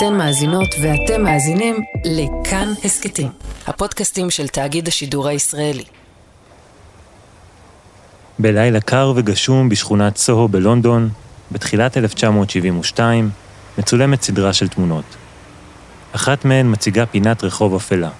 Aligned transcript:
אתן 0.00 0.14
מאזינות 0.14 0.74
ואתם 0.82 1.22
מאזינים 1.22 1.76
לכאן 2.04 2.72
הסכתים, 2.84 3.28
הפודקאסטים 3.66 4.30
של 4.30 4.48
תאגיד 4.48 4.88
השידור 4.88 5.28
הישראלי. 5.28 5.84
בלילה 8.38 8.80
קר 8.80 9.12
וגשום 9.16 9.68
בשכונת 9.68 10.16
סוהו 10.16 10.48
בלונדון, 10.48 11.08
בתחילת 11.52 11.96
1972, 11.96 13.30
מצולמת 13.78 14.22
סדרה 14.22 14.52
של 14.52 14.68
תמונות. 14.68 15.04
אחת 16.12 16.44
מהן 16.44 16.72
מציגה 16.72 17.06
פינת 17.06 17.44
רחוב 17.44 17.74
אפלה. 17.74 18.10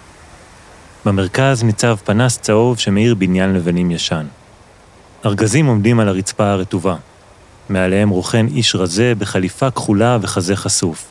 במרכז 1.05 1.62
ניצב 1.62 1.97
פנס 2.05 2.39
צהוב 2.39 2.79
שמאיר 2.79 3.15
בניין 3.15 3.55
לבנים 3.55 3.91
ישן. 3.91 4.27
ארגזים 5.27 5.67
עומדים 5.67 6.01
על 6.01 6.09
הרצפה 6.09 6.51
הרטובה. 6.51 6.97
מעליהם 7.69 8.09
רוכן 8.09 8.47
איש 8.47 8.75
רזה 8.75 9.12
בחליפה 9.19 9.71
כחולה 9.71 10.19
וחזה 10.21 10.57
חשוף. 10.57 11.11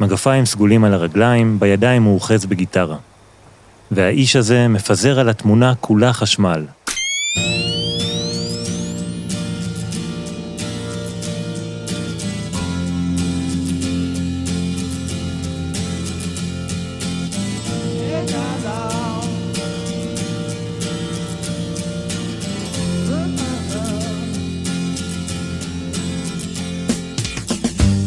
מגפיים 0.00 0.46
סגולים 0.46 0.84
על 0.84 0.94
הרגליים, 0.94 1.60
בידיים 1.60 2.02
הוא 2.02 2.14
אוחז 2.14 2.46
בגיטרה. 2.46 2.96
והאיש 3.90 4.36
הזה 4.36 4.68
מפזר 4.68 5.20
על 5.20 5.28
התמונה 5.28 5.74
כולה 5.80 6.12
חשמל. 6.12 6.66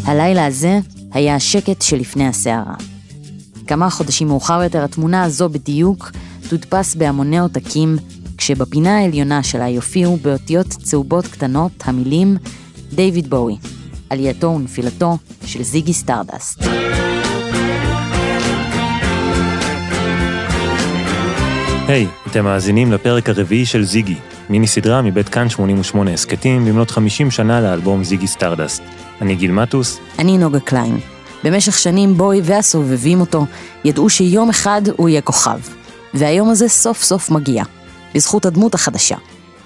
הלילה 0.06 0.46
הזה 0.46 0.80
היה 1.14 1.36
השקט 1.36 1.82
שלפני 1.82 2.28
הסערה. 2.28 2.76
כמה 3.68 3.90
חודשים 3.90 4.28
מאוחר 4.28 4.64
יותר 4.64 4.84
התמונה 4.84 5.24
הזו 5.24 5.50
בדיוק 5.50 6.12
תודפס 6.50 6.96
בהמוני 6.96 7.40
עותקים, 7.40 7.98
כשבפינה 8.38 8.98
העליונה 8.98 9.44
שלה 9.44 9.70
יופיעו 9.70 10.18
באותיות 10.18 10.68
צהובות 10.68 11.28
קטנות 11.28 11.72
המילים 11.84 12.38
דיוויד 12.96 13.30
בואי, 13.30 13.56
עלייתו 14.10 14.48
ונפילתו 14.48 15.18
של 15.46 15.64
זיגי 15.64 15.94
סטרדסט. 15.94 16.64
היי, 21.88 22.06
היי, 22.06 22.30
אתם 22.30 22.44
מאזינים 22.44 22.92
לפרק 22.92 23.30
הרביעי 23.30 23.66
של 23.66 23.84
זיגי, 23.84 24.16
מיני 24.54 24.68
סדרה 24.68 25.02
מבית 25.02 25.30
כאן 25.30 25.50
88 25.50 26.14
הסכתים 26.14 26.66
במלאת 26.66 26.92
50 26.92 27.32
שנה 27.32 27.62
לאלבום 27.62 28.04
זיגי 28.04 28.28
סטרדסט. 28.28 28.84
אני 29.22 29.36
גיל 29.36 29.52
מטוס. 29.52 30.00
אני 30.20 30.38
נוגה 30.38 30.60
קליין. 30.60 30.98
במשך 31.44 31.78
שנים 31.80 32.18
בוי 32.18 32.42
והסובבים 32.44 33.20
אותו 33.20 33.46
ידעו 33.86 34.10
שיום 34.10 34.50
אחד 34.50 34.82
הוא 34.98 35.10
יהיה 35.10 35.22
כוכב. 35.22 35.60
והיום 36.14 36.50
הזה 36.50 36.68
סוף 36.68 37.04
סוף 37.04 37.30
מגיע, 37.30 37.64
בזכות 38.16 38.46
הדמות 38.46 38.74
החדשה, 38.76 39.18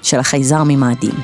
של 0.02 0.20
החייזר 0.20 0.64
ממאדים. 0.66 1.16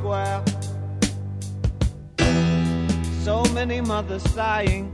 So 0.00 0.57
many 3.60 3.80
mothers 3.92 4.24
sighing 4.38 4.84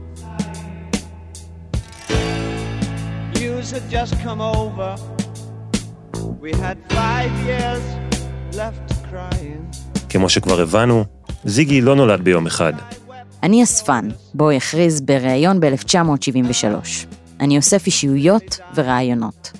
news 3.39 3.67
had 3.75 3.85
just 3.97 4.13
come 4.25 4.41
over. 4.57 4.91
We 6.43 6.51
had 6.65 6.77
five 6.99 7.33
years 7.49 7.83
left 8.59 8.87
crying. 9.11 9.61
כמו 10.09 10.29
שכבר 10.29 10.61
הבנו, 10.61 11.05
זיגי 11.45 11.81
לא 11.81 11.95
נולד 11.95 12.21
ביום 12.21 12.47
אחד. 12.47 12.73
אני 13.43 13.63
אספן, 13.63 14.09
בו 14.33 14.51
הכריז 14.51 15.01
בריאיון 15.01 15.59
ב-1973. 15.59 16.65
אני 17.39 17.57
אוסף 17.57 17.85
אישיויות 17.85 18.59
ורעיונות. 18.75 19.51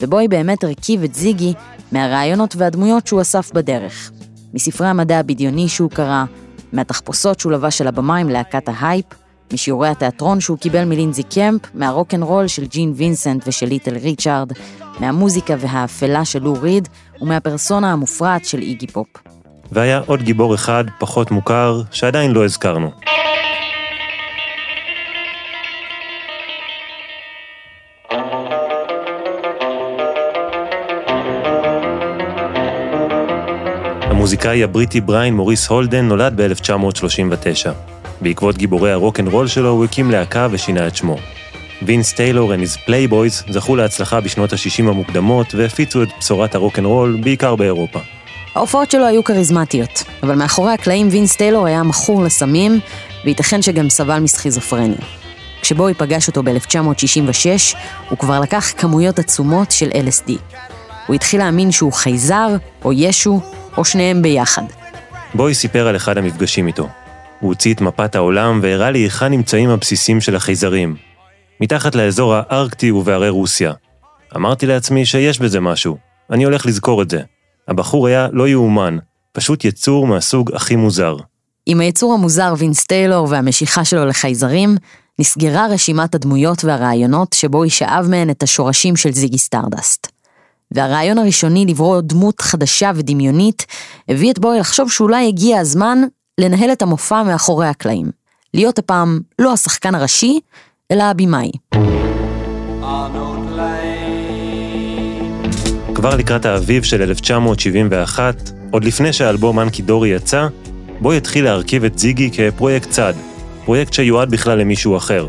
ובוי 0.00 0.28
באמת 0.28 0.64
הרכיב 0.64 1.04
את 1.04 1.14
זיגי 1.14 1.54
מהרעיונות 1.92 2.56
והדמויות 2.56 3.06
שהוא 3.06 3.20
אסף 3.20 3.52
בדרך. 3.52 4.10
מספרי 4.54 4.86
המדע 4.86 5.18
הבדיוני 5.18 5.68
שהוא 5.68 5.90
קרא, 5.90 6.24
מהתחפושות 6.72 7.40
שהוא 7.40 7.52
לבש 7.52 7.80
על 7.80 7.86
הבמה 7.86 8.16
עם 8.16 8.28
להקת 8.28 8.68
ההייפ, 8.68 9.04
משיעורי 9.52 9.88
התיאטרון 9.88 10.40
שהוא 10.40 10.58
קיבל 10.58 10.84
מלינזי 10.84 11.22
קמפ, 11.22 11.60
מהרוקנרול 11.74 12.46
של 12.46 12.66
ג'ין 12.66 12.92
וינסנט 12.96 13.42
ושל 13.46 13.66
ליטל 13.66 13.96
ריצ'ארד, 13.96 14.52
מהמוזיקה 15.00 15.54
האפלה 15.58 16.24
של 16.24 16.42
לו 16.42 16.54
ריד, 16.60 16.88
ומהפרסונה 17.20 17.92
המופרעת 17.92 18.44
של 18.44 18.58
איגי 18.58 18.86
פופ. 18.86 19.06
והיה 19.72 20.00
עוד 20.06 20.22
גיבור 20.22 20.54
אחד, 20.54 20.84
פחות 20.98 21.30
מוכר, 21.30 21.82
שעדיין 21.90 22.30
לא 22.30 22.44
הזכרנו. 22.44 22.90
המוזיקאי 34.18 34.64
הבריטי 34.64 35.00
בריין 35.00 35.34
מוריס 35.34 35.68
הולדן 35.68 36.08
נולד 36.08 36.40
ב-1939. 36.40 37.70
בעקבות 38.20 38.58
גיבורי 38.58 38.92
הרוקנרול 38.92 39.46
שלו 39.46 39.70
הוא 39.70 39.84
הקים 39.84 40.10
להקה 40.10 40.48
ושינה 40.50 40.86
את 40.86 40.96
שמו. 40.96 41.16
וינס 41.82 42.12
טיילור 42.12 42.54
and 42.54 42.56
his 42.56 42.88
Playboys 42.88 43.52
זכו 43.52 43.76
להצלחה 43.76 44.20
בשנות 44.20 44.52
ה-60 44.52 44.88
המוקדמות 44.88 45.54
והפיצו 45.54 46.02
את 46.02 46.08
בשורת 46.20 46.54
הרוקנרול 46.54 47.20
בעיקר 47.22 47.56
באירופה. 47.56 47.98
ההופעות 48.54 48.90
שלו 48.90 49.06
היו 49.06 49.24
כריזמטיות, 49.24 50.04
אבל 50.22 50.34
מאחורי 50.34 50.72
הקלעים 50.72 51.08
וינס 51.10 51.36
טיילור 51.36 51.66
היה 51.66 51.82
מכור 51.82 52.22
לסמים, 52.22 52.80
וייתכן 53.24 53.62
שגם 53.62 53.90
סבל 53.90 54.18
מסכיזופרניה. 54.18 54.98
כשבואי 55.62 55.94
פגש 55.94 56.28
אותו 56.28 56.42
ב-1966, 56.42 57.76
הוא 58.08 58.18
כבר 58.18 58.40
לקח 58.40 58.72
כמויות 58.76 59.18
עצומות 59.18 59.70
של 59.70 59.90
LSD. 59.90 60.32
הוא 61.06 61.14
התחיל 61.14 61.40
להאמין 61.40 61.72
שהוא 61.72 61.92
חייזר, 61.92 62.48
או 62.84 62.92
ישו, 62.92 63.40
או 63.78 63.84
שניהם 63.84 64.22
ביחד. 64.22 64.62
בואי 65.34 65.54
סיפר 65.54 65.88
על 65.88 65.96
אחד 65.96 66.18
המפגשים 66.18 66.66
איתו. 66.66 66.88
הוא 67.40 67.48
הוציא 67.48 67.74
את 67.74 67.80
מפת 67.80 68.14
העולם 68.14 68.60
והראה 68.62 68.90
לי 68.90 68.98
היכן 68.98 69.26
נמצאים 69.26 69.70
הבסיסים 69.70 70.20
של 70.20 70.36
החייזרים. 70.36 70.96
מתחת 71.60 71.94
לאזור 71.94 72.34
הארקטי 72.34 72.90
ובהרי 72.90 73.28
רוסיה. 73.28 73.72
אמרתי 74.36 74.66
לעצמי 74.66 75.06
שיש 75.06 75.38
בזה 75.38 75.60
משהו, 75.60 75.96
אני 76.30 76.44
הולך 76.44 76.66
לזכור 76.66 77.02
את 77.02 77.10
זה. 77.10 77.20
הבחור 77.68 78.06
היה 78.06 78.28
לא 78.32 78.48
יאומן, 78.48 78.98
פשוט 79.32 79.64
יצור 79.64 80.06
מהסוג 80.06 80.54
הכי 80.54 80.76
מוזר. 80.76 81.16
עם 81.66 81.80
היצור 81.80 82.14
המוזר 82.14 82.54
וינס 82.58 82.86
טיילור 82.86 83.26
והמשיכה 83.30 83.84
שלו 83.84 84.06
לחייזרים, 84.06 84.76
נסגרה 85.18 85.66
רשימת 85.70 86.14
הדמויות 86.14 86.64
והרעיונות 86.64 87.32
שבואי 87.32 87.70
שאב 87.70 88.06
מהן 88.10 88.30
את 88.30 88.42
השורשים 88.42 88.96
של 88.96 89.12
זיגי 89.12 89.38
סטרדסט. 89.38 90.17
והרעיון 90.70 91.18
הראשוני 91.18 91.66
לברוא 91.66 92.00
דמות 92.00 92.40
חדשה 92.40 92.90
ודמיונית, 92.94 93.66
הביא 94.08 94.32
את 94.32 94.38
בואי 94.38 94.58
לחשוב 94.58 94.90
שאולי 94.90 95.28
הגיע 95.28 95.60
הזמן 95.60 95.98
לנהל 96.40 96.72
את 96.72 96.82
המופע 96.82 97.22
מאחורי 97.22 97.66
הקלעים. 97.66 98.10
להיות 98.54 98.78
הפעם 98.78 99.20
לא 99.38 99.52
השחקן 99.52 99.94
הראשי, 99.94 100.40
אלא 100.90 101.02
הבמאי. 101.02 101.50
כבר 105.94 106.16
לקראת 106.16 106.46
האביב 106.46 106.82
של 106.82 107.02
1971, 107.02 108.50
עוד 108.70 108.84
לפני 108.84 109.12
שהאלבום 109.12 109.60
אנקי 109.60 109.82
דורי 109.82 110.08
יצא, 110.08 110.46
בו 111.00 111.12
התחיל 111.12 111.44
להרכיב 111.44 111.84
את 111.84 111.98
זיגי 111.98 112.30
כפרויקט 112.32 112.90
צד, 112.90 113.14
פרויקט 113.64 113.92
שיועד 113.92 114.30
בכלל 114.30 114.58
למישהו 114.58 114.96
אחר. 114.96 115.26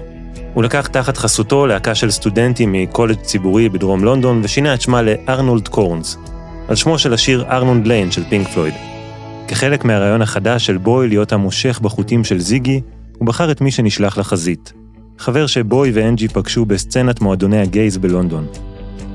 הוא 0.53 0.63
לקח 0.63 0.87
תחת 0.87 1.17
חסותו 1.17 1.67
להקה 1.67 1.95
של 1.95 2.11
סטודנטים 2.11 2.71
מקולג' 2.71 3.21
ציבורי 3.21 3.69
בדרום 3.69 4.03
לונדון 4.03 4.41
ושינה 4.43 4.73
את 4.73 4.81
שמה 4.81 5.01
לארנולד 5.01 5.67
קורנס, 5.67 6.17
על 6.67 6.75
שמו 6.75 6.99
של 6.99 7.13
השיר 7.13 7.45
ארנולד 7.49 7.87
ליין 7.87 8.11
של 8.11 8.23
פינק 8.29 8.47
פלויד. 8.47 8.73
כחלק 9.47 9.85
מהרעיון 9.85 10.21
החדש 10.21 10.65
של 10.65 10.77
בואי 10.77 11.07
להיות 11.07 11.33
המושך 11.33 11.79
בחוטים 11.79 12.23
של 12.23 12.39
זיגי, 12.39 12.81
הוא 13.17 13.27
בחר 13.27 13.51
את 13.51 13.61
מי 13.61 13.71
שנשלח 13.71 14.17
לחזית. 14.17 14.73
חבר 15.17 15.47
שבואי 15.47 15.91
ואנג'י 15.93 16.27
פגשו 16.27 16.65
בסצנת 16.65 17.21
מועדוני 17.21 17.61
הגייז 17.61 17.97
בלונדון. 17.97 18.47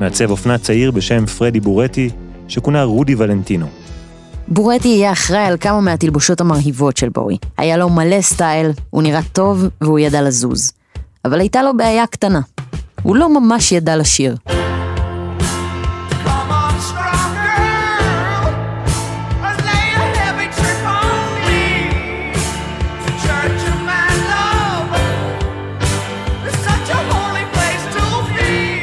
מעצב 0.00 0.30
אופנה 0.30 0.58
צעיר 0.58 0.90
בשם 0.90 1.26
פרדי 1.26 1.60
בורטי, 1.60 2.10
שכונה 2.48 2.82
רודי 2.82 3.14
ולנטינו. 3.14 3.66
בורטי 4.48 4.88
יהיה 4.88 5.12
אחראי 5.12 5.46
על 5.46 5.56
כמה 5.60 5.80
מהתלבושות 5.80 6.40
המרהיבות 6.40 6.96
של 6.96 7.08
בואי. 7.08 7.36
היה 7.58 7.76
לו 7.76 7.88
מלא 7.88 8.20
סטייל, 8.20 8.70
הוא 8.90 9.02
נראה 9.02 9.20
טוב 9.32 9.64
והוא 9.80 9.98
ידע 9.98 10.22
לזוז. 10.22 10.72
אבל 11.24 11.40
הייתה 11.40 11.62
לו 11.62 11.76
בעיה 11.76 12.06
קטנה. 12.06 12.40
הוא 13.02 13.16
לא 13.16 13.40
ממש 13.40 13.72
ידע 13.72 13.96
לשיר. 13.96 14.36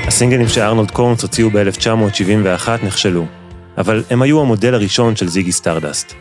הסינגלים 0.07 0.47
שארנולד 0.47 0.91
קורנס 0.91 1.21
הוציאו 1.21 1.49
ב-1971 1.49 2.69
נכשלו, 2.85 3.25
אבל 3.77 4.03
הם 4.09 4.21
היו 4.21 4.41
המודל 4.41 4.73
הראשון 4.73 5.15
של 5.15 5.27
זיגי 5.27 5.51
סטרדסט. 5.51 6.13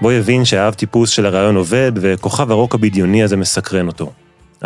בואי 0.00 0.10
הבין 0.10 0.44
שהאב 0.44 0.74
טיפוס 0.74 1.10
של 1.10 1.26
הרעיון 1.26 1.56
עובד, 1.56 1.92
וכוכב 1.96 2.50
הרוק 2.50 2.74
הבדיוני 2.74 3.22
הזה 3.22 3.36
מסקרן 3.36 3.86
אותו. 3.86 4.12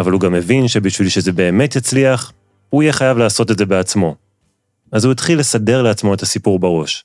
אבל 0.01 0.13
הוא 0.13 0.21
גם 0.21 0.35
הבין 0.35 0.69
שבשביל 0.69 1.09
שזה 1.09 1.33
באמת 1.33 1.77
יצליח, 1.77 2.33
הוא 2.71 2.83
יהיה 2.83 2.93
חייב 2.93 3.19
לעשות 3.19 3.51
את 3.51 3.59
זה 3.59 3.67
בעצמו. 3.67 4.15
אז 4.93 5.05
הוא 5.05 5.13
התחיל 5.13 5.39
לסדר 5.39 5.83
לעצמו 5.83 6.15
את 6.15 6.23
הסיפור 6.23 6.59
בראש. 6.59 7.05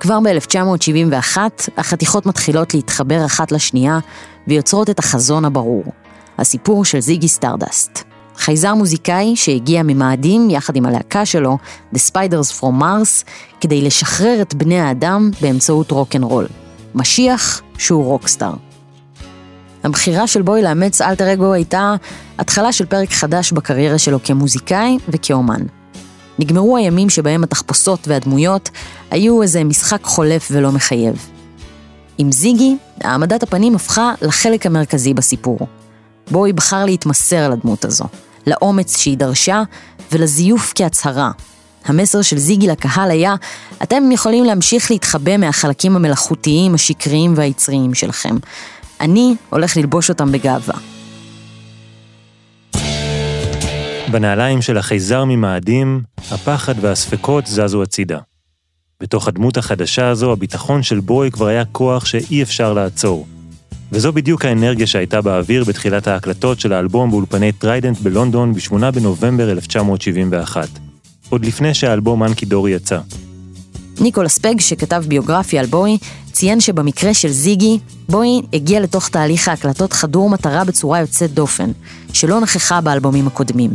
כבר 0.00 0.18
ב-1971, 0.20 1.38
החתיכות 1.76 2.26
מתחילות 2.26 2.74
להתחבר 2.74 3.26
אחת 3.26 3.52
לשנייה 3.52 3.98
ויוצרות 4.48 4.90
את 4.90 4.98
החזון 4.98 5.44
הברור, 5.44 5.84
הסיפור 6.38 6.84
של 6.84 7.00
זיגי 7.00 7.28
סטארדסט. 7.28 8.04
חייזר 8.36 8.74
מוזיקאי 8.74 9.36
שהגיע 9.36 9.82
ממאדים 9.84 10.50
יחד 10.50 10.76
עם 10.76 10.86
הלהקה 10.86 11.26
שלו, 11.26 11.58
The 11.94 11.98
Spiders 12.10 12.60
from 12.60 12.80
Mars, 12.80 13.24
כדי 13.60 13.82
לשחרר 13.82 14.42
את 14.42 14.54
בני 14.54 14.80
האדם 14.80 15.30
באמצעות 15.40 15.90
רוקנרול. 15.90 16.46
משיח 16.94 17.62
שהוא 17.78 18.04
רוקסטאר. 18.04 18.65
הבחירה 19.86 20.26
של 20.26 20.42
בוי 20.42 20.62
לאמץ 20.62 21.00
אלטר 21.00 21.32
אגו 21.32 21.52
הייתה 21.52 21.94
התחלה 22.38 22.72
של 22.72 22.86
פרק 22.86 23.10
חדש 23.10 23.52
בקריירה 23.52 23.98
שלו 23.98 24.22
כמוזיקאי 24.22 24.98
וכאומן. 25.08 25.60
נגמרו 26.38 26.76
הימים 26.76 27.10
שבהם 27.10 27.44
התחפושות 27.44 28.08
והדמויות 28.08 28.70
היו 29.10 29.42
איזה 29.42 29.64
משחק 29.64 30.04
חולף 30.04 30.48
ולא 30.52 30.72
מחייב. 30.72 31.26
עם 32.18 32.32
זיגי, 32.32 32.76
העמדת 33.00 33.42
הפנים 33.42 33.74
הפכה 33.74 34.12
לחלק 34.22 34.66
המרכזי 34.66 35.14
בסיפור. 35.14 35.58
בוי 36.30 36.52
בחר 36.52 36.84
להתמסר 36.84 37.36
על 37.36 37.52
הדמות 37.52 37.84
הזו, 37.84 38.04
לאומץ 38.46 38.96
שהיא 38.96 39.18
דרשה 39.18 39.62
ולזיוף 40.12 40.72
כהצהרה. 40.74 41.30
המסר 41.84 42.22
של 42.22 42.38
זיגי 42.38 42.66
לקהל 42.66 43.10
היה, 43.10 43.34
אתם 43.82 44.12
יכולים 44.12 44.44
להמשיך 44.44 44.90
להתחבא 44.90 45.36
מהחלקים 45.36 45.96
המלאכותיים, 45.96 46.74
השקריים 46.74 47.34
והיצריים 47.36 47.94
שלכם. 47.94 48.36
אני 49.00 49.34
הולך 49.50 49.76
ללבוש 49.76 50.08
אותם 50.08 50.32
בגאווה. 50.32 50.74
בנעליים 54.10 54.62
של 54.62 54.78
החייזר 54.78 55.24
ממאדים, 55.24 56.02
הפחד 56.30 56.74
והספקות 56.80 57.46
זזו 57.46 57.82
הצידה. 57.82 58.18
בתוך 59.00 59.28
הדמות 59.28 59.56
החדשה 59.56 60.08
הזו, 60.08 60.32
הביטחון 60.32 60.82
של 60.82 61.00
בואי 61.00 61.30
כבר 61.30 61.46
היה 61.46 61.64
כוח 61.64 62.04
שאי 62.04 62.42
אפשר 62.42 62.72
לעצור. 62.72 63.26
וזו 63.92 64.12
בדיוק 64.12 64.44
האנרגיה 64.44 64.86
שהייתה 64.86 65.20
באוויר 65.20 65.64
בתחילת 65.64 66.06
ההקלטות 66.06 66.60
של 66.60 66.72
האלבום 66.72 67.10
באולפני 67.10 67.52
טריידנט 67.52 68.00
בלונדון 68.00 68.52
ב-8 68.52 68.90
בנובמבר 68.90 69.50
1971, 69.50 70.68
עוד 71.28 71.44
לפני 71.44 71.74
שהאלבום 71.74 72.22
אנקי 72.22 72.46
דורי 72.46 72.70
יצא. 72.70 72.98
ניקולס 74.00 74.38
פג, 74.38 74.60
שכתב 74.60 75.04
ביוגרפיה 75.08 75.60
על 75.60 75.66
בוי, 75.66 75.98
ציין 76.36 76.60
שבמקרה 76.60 77.14
של 77.14 77.28
זיגי, 77.28 77.78
בוי 78.08 78.42
הגיע 78.52 78.80
לתוך 78.80 79.08
תהליך 79.08 79.48
ההקלטות 79.48 79.92
חדור 79.92 80.30
מטרה 80.30 80.64
בצורה 80.64 81.00
יוצאת 81.00 81.30
דופן, 81.34 81.70
שלא 82.12 82.40
נכחה 82.40 82.80
באלבומים 82.80 83.26
הקודמים. 83.26 83.70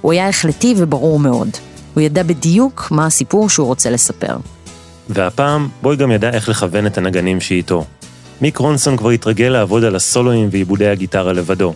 הוא 0.00 0.12
היה 0.12 0.28
החלטי 0.28 0.74
וברור 0.76 1.18
מאוד. 1.18 1.48
הוא 1.94 2.02
ידע 2.02 2.22
בדיוק 2.22 2.88
מה 2.90 3.06
הסיפור 3.06 3.48
שהוא 3.48 3.66
רוצה 3.66 3.90
לספר. 3.90 4.36
והפעם, 5.08 5.68
בוי 5.82 5.96
גם 5.96 6.10
ידע 6.10 6.30
איך 6.30 6.48
לכוון 6.48 6.86
את 6.86 6.98
הנגנים 6.98 7.40
שאיתו. 7.40 7.84
מיק 8.40 8.58
רונסון 8.58 8.96
כבר 8.96 9.10
התרגל 9.10 9.48
לעבוד 9.48 9.84
על 9.84 9.96
הסולואים 9.96 10.48
ועיבודי 10.50 10.88
הגיטרה 10.88 11.32
לבדו. 11.32 11.74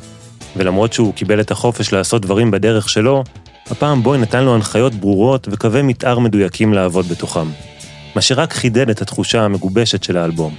ולמרות 0.57 0.93
שהוא 0.93 1.15
קיבל 1.15 1.41
את 1.41 1.51
החופש 1.51 1.93
לעשות 1.93 2.23
דברים 2.23 2.51
בדרך 2.51 2.89
שלו, 2.89 3.25
הפעם 3.71 4.03
בוי 4.03 4.19
נתן 4.19 4.45
לו 4.45 4.55
הנחיות 4.55 4.95
ברורות 4.95 5.49
וקווי 5.51 5.83
מתאר 5.83 6.19
מדויקים 6.19 6.73
לעבוד 6.73 7.09
בתוכם. 7.09 7.47
מה 8.19 8.23
שרק 8.23 8.53
חידד 8.53 8.91
את 8.91 9.03
התחושה 9.03 9.43
המגובשת 9.43 10.03
של 10.03 10.17
האלבום. 10.17 10.55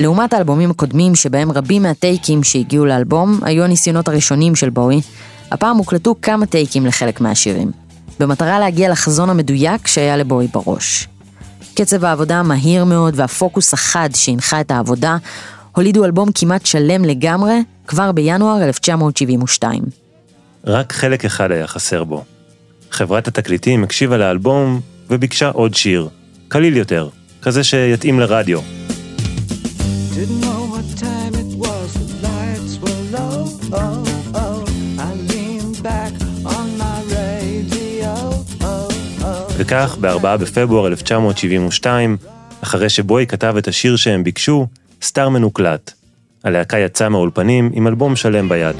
לעומת 0.00 0.32
האלבומים 0.32 0.70
הקודמים, 0.70 1.14
שבהם 1.14 1.52
רבים 1.52 1.82
מהטייקים 1.82 2.42
שהגיעו 2.42 2.86
לאלבום 2.86 3.40
היו 3.42 3.64
הניסיונות 3.64 4.08
הראשונים 4.08 4.56
של 4.56 4.70
בואי, 4.70 5.00
הפעם 5.50 5.76
הוקלטו 5.76 6.14
כמה 6.22 6.46
טייקים 6.46 6.86
לחלק 6.86 7.20
מהשירים, 7.20 7.70
במטרה 8.20 8.58
להגיע 8.58 8.90
לחזון 8.90 9.30
המדויק 9.30 9.86
שהיה 9.86 10.16
לבואי 10.16 10.46
בראש. 10.46 11.08
קצב 11.74 12.04
העבודה 12.04 12.36
המהיר 12.36 12.84
מאוד 12.84 13.14
והפוקוס 13.16 13.74
החד 13.74 14.10
שהנחה 14.14 14.60
את 14.60 14.70
העבודה, 14.70 15.16
הולידו 15.76 16.04
אלבום 16.04 16.28
כמעט 16.34 16.66
שלם 16.66 17.04
לגמרי 17.04 17.62
כבר 17.86 18.12
בינואר 18.12 18.64
1972. 18.64 19.82
רק 20.64 20.92
חלק 20.92 21.24
אחד 21.24 21.50
היה 21.52 21.66
חסר 21.66 22.04
בו. 22.04 22.24
חברת 22.90 23.28
התקליטים 23.28 23.84
הקשיבה 23.84 24.16
לאלבום 24.16 24.80
וביקשה 25.10 25.48
עוד 25.48 25.74
שיר, 25.74 26.08
קליל 26.50 26.76
יותר, 26.76 27.08
כזה 27.42 27.64
שיתאים 27.64 28.20
לרדיו. 28.20 28.58
Didn't 28.58 30.44
know 30.44 30.62
what 30.72 31.00
time 31.00 31.34
it 31.34 31.52
was, 31.64 31.88
the 31.94 32.08
lights 32.26 32.74
were 32.82 33.00
low, 33.16 33.38
oh, 33.72 34.34
oh. 34.34 34.64
I 34.98 35.10
leaned 35.30 35.78
back 35.82 36.12
on 36.44 36.66
my 36.82 36.98
radio, 37.16 38.14
oh, 38.60 39.22
oh. 39.22 39.52
וכך, 39.58 39.96
ב-4 40.00 40.36
בפברואר 40.36 40.86
1972, 40.86 42.16
אחרי 42.60 42.88
שבוי 42.88 43.26
כתב 43.26 43.54
את 43.58 43.68
השיר 43.68 43.96
שהם 43.96 44.24
ביקשו, 44.24 44.66
סטאר 45.02 45.28
מנוקלט. 45.28 45.92
הלהקה 46.44 46.78
יצאה 46.78 47.08
מהאולפנים 47.08 47.70
עם 47.74 47.86
אלבום 47.86 48.16
שלם 48.16 48.48
ביד. 48.48 48.76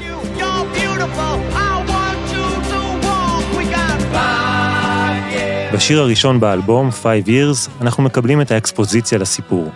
בשיר 5.81 6.01
הראשון 6.01 6.39
באלבום, 6.39 6.89
Five 7.03 7.27
Years, 7.27 7.69
אנחנו 7.81 8.03
מקבלים 8.03 8.41
את 8.41 8.51
האקספוזיציה 8.51 9.17
לסיפור. 9.17 9.69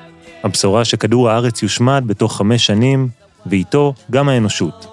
הבשורה 0.44 0.86
שכדור 0.86 1.30
הארץ 1.30 1.64
יושמד 1.64 2.04
בתוך 2.08 2.38
חמש 2.38 2.66
שנים, 2.66 3.08
ואיתו 3.46 3.94
גם 4.12 4.30
האנושות. 4.30 4.86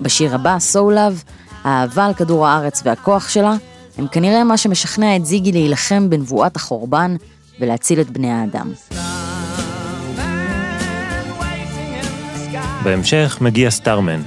בשיר 0.00 0.34
הבא, 0.34 0.56
So 0.72 0.76
Love, 0.76 1.30
האהבה 1.64 2.06
על 2.06 2.14
כדור 2.14 2.46
הארץ 2.46 2.82
והכוח 2.84 3.28
שלה, 3.28 3.54
הם 3.98 4.06
כנראה 4.08 4.44
מה 4.44 4.56
שמשכנע 4.56 5.16
את 5.16 5.26
זיגי 5.26 5.52
להילחם 5.52 6.10
בנבואת 6.10 6.56
החורבן 6.56 7.16
ולהציל 7.60 8.00
את 8.00 8.10
בני 8.10 8.30
האדם. 8.30 8.72
בהמשך 12.84 13.38
מגיע 13.40 13.70
סטארמן. 13.70 14.22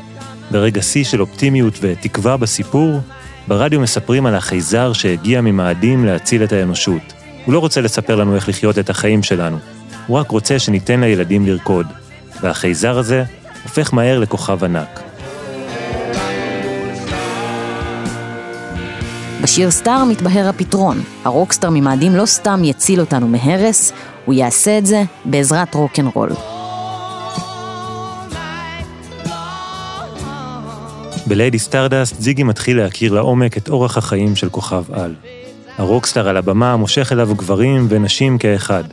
ברגע 0.52 0.82
שיא 0.82 1.04
של 1.04 1.22
אופטימיות 1.22 1.74
ותקווה 1.82 2.38
בסיפור, 2.38 3.00
ברדיו 3.50 3.80
מספרים 3.80 4.26
על 4.26 4.36
החייזר 4.36 4.94
שהגיע 4.94 5.42
ממאדים 5.42 6.06
להציל 6.06 6.44
את 6.44 6.54
האנושות. 6.54 7.14
הוא 7.46 7.54
לא 7.54 7.60
רוצה 7.60 7.82
לספר 7.82 8.16
לנו 8.16 8.36
איך 8.36 8.50
לחיות 8.50 8.80
את 8.80 8.90
החיים 8.90 9.24
שלנו, 9.24 9.58
הוא 10.08 10.18
רק 10.18 10.32
רוצה 10.32 10.60
שניתן 10.60 11.00
לילדים 11.00 11.46
לרקוד. 11.46 11.88
והחייזר 12.42 12.98
הזה 12.98 13.24
הופך 13.64 13.94
מהר 13.94 14.20
לכוכב 14.20 14.64
ענק. 14.64 15.00
בשיר 19.42 19.72
סטאר 19.72 20.04
מתבהר 20.04 20.50
הפתרון. 20.50 21.02
הרוקסטאר 21.26 21.70
ממאדים 21.70 22.16
לא 22.16 22.26
סתם 22.26 22.64
יציל 22.64 23.00
אותנו 23.00 23.28
מהרס, 23.28 23.94
הוא 24.26 24.34
יעשה 24.34 24.78
את 24.78 24.86
זה 24.86 25.04
בעזרת 25.26 25.74
רוקנרול. 25.74 26.30
בליידי 31.30 31.60
סטארדסט 31.60 32.22
זיגי 32.22 32.44
מתחיל 32.44 32.78
להכיר 32.78 33.14
לעומק 33.14 33.58
את 33.58 33.70
אורח 33.70 33.98
החיים 33.98 34.36
של 34.36 34.50
כוכב 34.50 34.84
על. 34.94 35.16
הרוקסטאר 35.78 36.30
על 36.30 36.38
הבמה 36.38 36.76
מושך 36.76 37.12
אליו 37.12 37.36
גברים 37.36 37.86
ונשים 37.90 38.38
כאחד. 38.38 38.84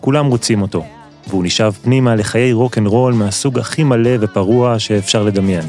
כולם 0.00 0.26
רוצים 0.26 0.62
אותו, 0.62 0.84
והוא 1.28 1.44
נשאב 1.44 1.78
פנימה 1.82 2.14
לחיי 2.14 2.52
רוקנרול 2.52 3.12
מהסוג 3.12 3.58
הכי 3.58 3.84
מלא 3.84 4.10
ופרוע 4.20 4.78
שאפשר 4.78 5.22
לדמיין. 5.22 5.68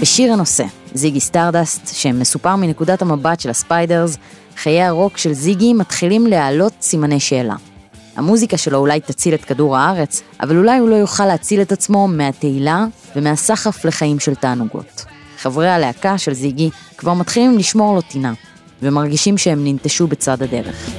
בשיר 0.00 0.32
הנושא, 0.32 0.64
זיגי 0.94 1.20
סטארדסט, 1.20 1.94
שמסופר 1.94 2.56
מנקודת 2.56 3.02
המבט 3.02 3.40
של 3.40 3.50
הספיידרס, 3.50 4.16
חיי 4.56 4.82
הרוק 4.82 5.16
של 5.16 5.32
זיגי 5.32 5.72
מתחילים 5.72 6.26
להעלות 6.26 6.72
סימני 6.80 7.20
שאלה. 7.20 7.54
המוזיקה 8.16 8.56
שלו 8.56 8.78
אולי 8.78 9.00
תציל 9.00 9.34
את 9.34 9.44
כדור 9.44 9.76
הארץ, 9.76 10.22
אבל 10.40 10.56
אולי 10.56 10.78
הוא 10.78 10.88
לא 10.88 10.94
יוכל 10.94 11.26
להציל 11.26 11.62
את 11.62 11.72
עצמו 11.72 12.08
מהתהילה 12.08 12.84
ומהסחף 13.16 13.84
לחיים 13.84 14.20
של 14.20 14.34
תענוגות. 14.34 15.04
חברי 15.38 15.68
הלהקה 15.68 16.18
של 16.18 16.32
זיגי 16.32 16.70
כבר 16.96 17.14
מתחילים 17.14 17.58
לשמור 17.58 17.94
לו 17.94 18.00
טינה, 18.00 18.32
ומרגישים 18.82 19.38
שהם 19.38 19.64
ננטשו 19.64 20.06
בצד 20.06 20.42
הדרך. 20.42 20.90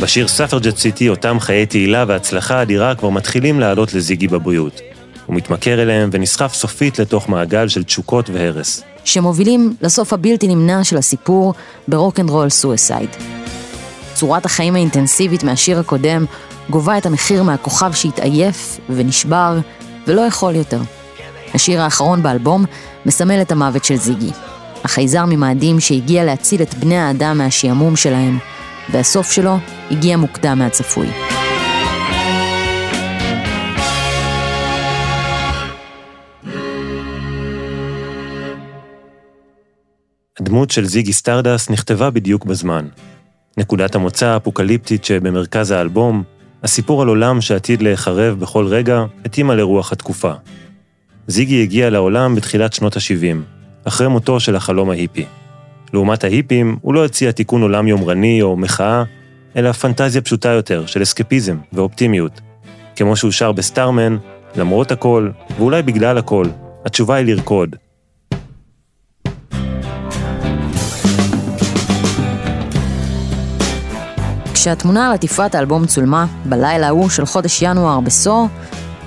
בשיר 0.00 0.28
ספרג'ט 0.28 0.76
סיטי 0.76 1.08
אותם 1.08 1.40
חיי 1.40 1.66
תהילה 1.66 2.04
והצלחה 2.08 2.62
אדירה 2.62 2.94
כבר 2.94 3.10
מתחילים 3.10 3.60
לעלות 3.60 3.94
לזיגי 3.94 4.28
בבריאות. 4.28 4.80
הוא 5.26 5.36
מתמכר 5.36 5.82
אליהם 5.82 6.10
ונסחף 6.12 6.54
סופית 6.54 6.98
לתוך 6.98 7.28
מעגל 7.28 7.68
של 7.68 7.84
תשוקות 7.84 8.30
והרס. 8.30 8.82
שמובילים 9.04 9.74
לסוף 9.82 10.12
הבלתי 10.12 10.48
נמנע 10.48 10.84
של 10.84 10.96
הסיפור 10.96 11.54
ברוקנרול 11.88 12.48
סואסייד. 12.48 13.10
צורת 14.14 14.44
החיים 14.44 14.74
האינטנסיבית 14.74 15.44
מהשיר 15.44 15.78
הקודם 15.78 16.24
גובה 16.70 16.98
את 16.98 17.06
המחיר 17.06 17.42
מהכוכב 17.42 17.92
שהתעייף 17.92 18.80
ונשבר 18.90 19.58
ולא 20.06 20.20
יכול 20.20 20.54
יותר. 20.56 20.80
השיר 21.54 21.82
האחרון 21.82 22.22
באלבום 22.22 22.64
מסמל 23.06 23.42
את 23.42 23.52
המוות 23.52 23.84
של 23.84 23.96
זיגי. 23.96 24.30
החייזר 24.84 25.24
ממאדים 25.26 25.80
שהגיע 25.80 26.24
להציל 26.24 26.62
את 26.62 26.74
בני 26.74 26.98
האדם 26.98 27.38
מהשעמום 27.38 27.96
שלהם, 27.96 28.38
והסוף 28.92 29.32
שלו 29.32 29.56
הגיע 29.90 30.16
מוקדם 30.16 30.58
מהצפוי. 30.58 31.10
הדמות 40.40 40.70
של 40.70 40.84
זיגי 40.84 41.12
סטארדסט 41.12 41.70
נכתבה 41.70 42.10
בדיוק 42.10 42.44
בזמן. 42.44 42.86
נקודת 43.56 43.94
המוצא 43.94 44.26
האפוקליפטית 44.26 45.04
שבמרכז 45.04 45.70
האלבום, 45.70 46.22
הסיפור 46.62 47.02
על 47.02 47.08
עולם 47.08 47.40
שעתיד 47.40 47.82
להיחרב 47.82 48.40
בכל 48.40 48.66
רגע, 48.66 49.04
התאימה 49.24 49.54
לרוח 49.54 49.92
התקופה. 49.92 50.32
זיגי 51.26 51.62
הגיע 51.62 51.90
לעולם 51.90 52.34
בתחילת 52.34 52.72
שנות 52.72 52.96
ה-70, 52.96 53.36
אחרי 53.84 54.08
מותו 54.08 54.40
של 54.40 54.56
החלום 54.56 54.90
ההיפי. 54.90 55.24
לעומת 55.92 56.24
ההיפים, 56.24 56.76
הוא 56.82 56.94
לא 56.94 57.04
הציע 57.04 57.32
תיקון 57.32 57.62
עולם 57.62 57.88
יומרני 57.88 58.42
או 58.42 58.56
מחאה, 58.56 59.02
אלא 59.56 59.72
פנטזיה 59.72 60.22
פשוטה 60.22 60.48
יותר 60.48 60.86
של 60.86 61.02
אסקפיזם 61.02 61.56
ואופטימיות. 61.72 62.40
כמו 62.96 63.16
שהוא 63.16 63.30
שר 63.30 63.52
בסטארמן, 63.52 64.16
למרות 64.56 64.92
הכל, 64.92 65.30
ואולי 65.58 65.82
בגלל 65.82 66.18
הכל, 66.18 66.46
התשובה 66.84 67.14
היא 67.14 67.26
לרקוד, 67.26 67.76
כשהתמונה 74.60 75.06
על 75.06 75.12
עטיפת 75.12 75.54
האלבום 75.54 75.86
צולמה, 75.86 76.26
בלילה 76.44 76.86
ההוא 76.86 77.08
של 77.08 77.26
חודש 77.26 77.62
ינואר 77.62 78.00
בסור, 78.00 78.48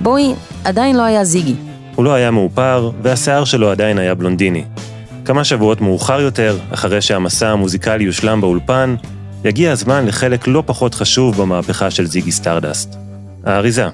בואי 0.01 0.33
עדיין 0.63 0.95
לא 0.95 1.01
היה 1.01 1.23
זיגי. 1.23 1.55
הוא 1.95 2.05
לא 2.05 2.13
היה 2.13 2.31
מאופר, 2.31 2.91
והשיער 3.01 3.45
שלו 3.45 3.71
עדיין 3.71 3.97
היה 3.97 4.15
בלונדיני. 4.15 4.63
כמה 5.25 5.43
שבועות 5.43 5.81
מאוחר 5.81 6.21
יותר, 6.21 6.57
אחרי 6.73 7.01
שהמסע 7.01 7.49
המוזיקלי 7.49 8.03
יושלם 8.03 8.41
באולפן, 8.41 8.95
יגיע 9.45 9.71
הזמן 9.71 10.05
לחלק 10.05 10.47
לא 10.47 10.63
פחות 10.65 10.93
חשוב 10.93 11.41
במהפכה 11.41 11.91
של 11.91 12.05
זיגי 12.05 12.31
סטארדסט. 12.31 12.95
האריזה. 13.45 13.87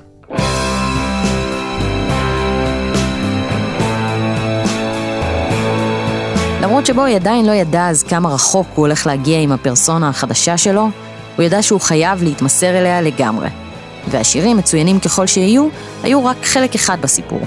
למרות 6.62 6.86
שבואי 6.86 7.16
עדיין 7.16 7.46
לא 7.46 7.52
ידע 7.52 7.90
אז 7.90 8.04
כמה 8.04 8.30
רחוק 8.30 8.68
הוא 8.76 8.86
הולך 8.86 9.08
להגיע 9.08 9.40
עם 9.40 9.52
הפרסונה 9.52 10.10
החדשה 10.10 10.58
שלו, 10.58 10.90
הוא 11.40 11.44
ידע 11.44 11.62
שהוא 11.62 11.82
חייב 11.82 12.24
להתמסר 12.24 12.78
אליה 12.80 13.02
לגמרי. 13.02 13.48
והשירים, 14.08 14.58
מצוינים 14.58 15.00
ככל 15.00 15.28
שיהיו, 15.28 15.68
היו 16.04 16.26
רק 16.26 16.38
חלק 16.44 16.76
אחד 16.76 17.02
בסיפור. 17.02 17.42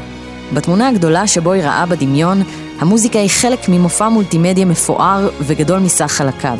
בתמונה 0.54 0.88
הגדולה 0.88 1.26
שבואי 1.26 1.62
ראה 1.62 1.86
בדמיון, 1.86 2.42
המוזיקה 2.78 3.18
היא 3.18 3.30
חלק 3.30 3.68
ממופע 3.68 4.08
מולטימדיה 4.08 4.64
מפואר 4.64 5.28
וגדול 5.40 5.78
מסך 5.78 6.12
חלקיו. 6.12 6.58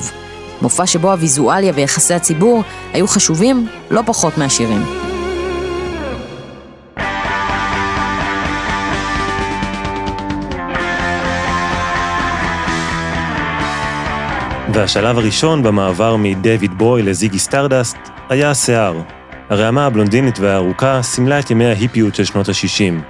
מופע 0.63 0.87
שבו 0.87 1.11
הוויזואליה 1.11 1.73
ויחסי 1.75 2.15
הציבור 2.15 2.63
היו 2.93 3.09
חשובים 3.09 3.67
לא 3.91 4.03
פחות 4.07 4.39
מהשירים. 4.39 5.12
והשלב 14.75 15.19
הראשון 15.19 15.63
במעבר 15.63 16.17
מדייוויד 16.17 16.79
בואי 16.79 17.03
לזיגי 17.03 17.39
סטארדסט 17.39 17.97
היה 18.29 18.51
השיער. 18.51 19.01
הרעמה 19.51 19.87
הבלונדינית 19.87 20.39
והארוכה 20.39 21.03
סימלה 21.03 21.39
את 21.39 21.51
ימי 21.51 21.67
ההיפיות 21.67 22.15
של 22.15 22.25
שנות 22.25 22.49
ה-60. 22.49 23.03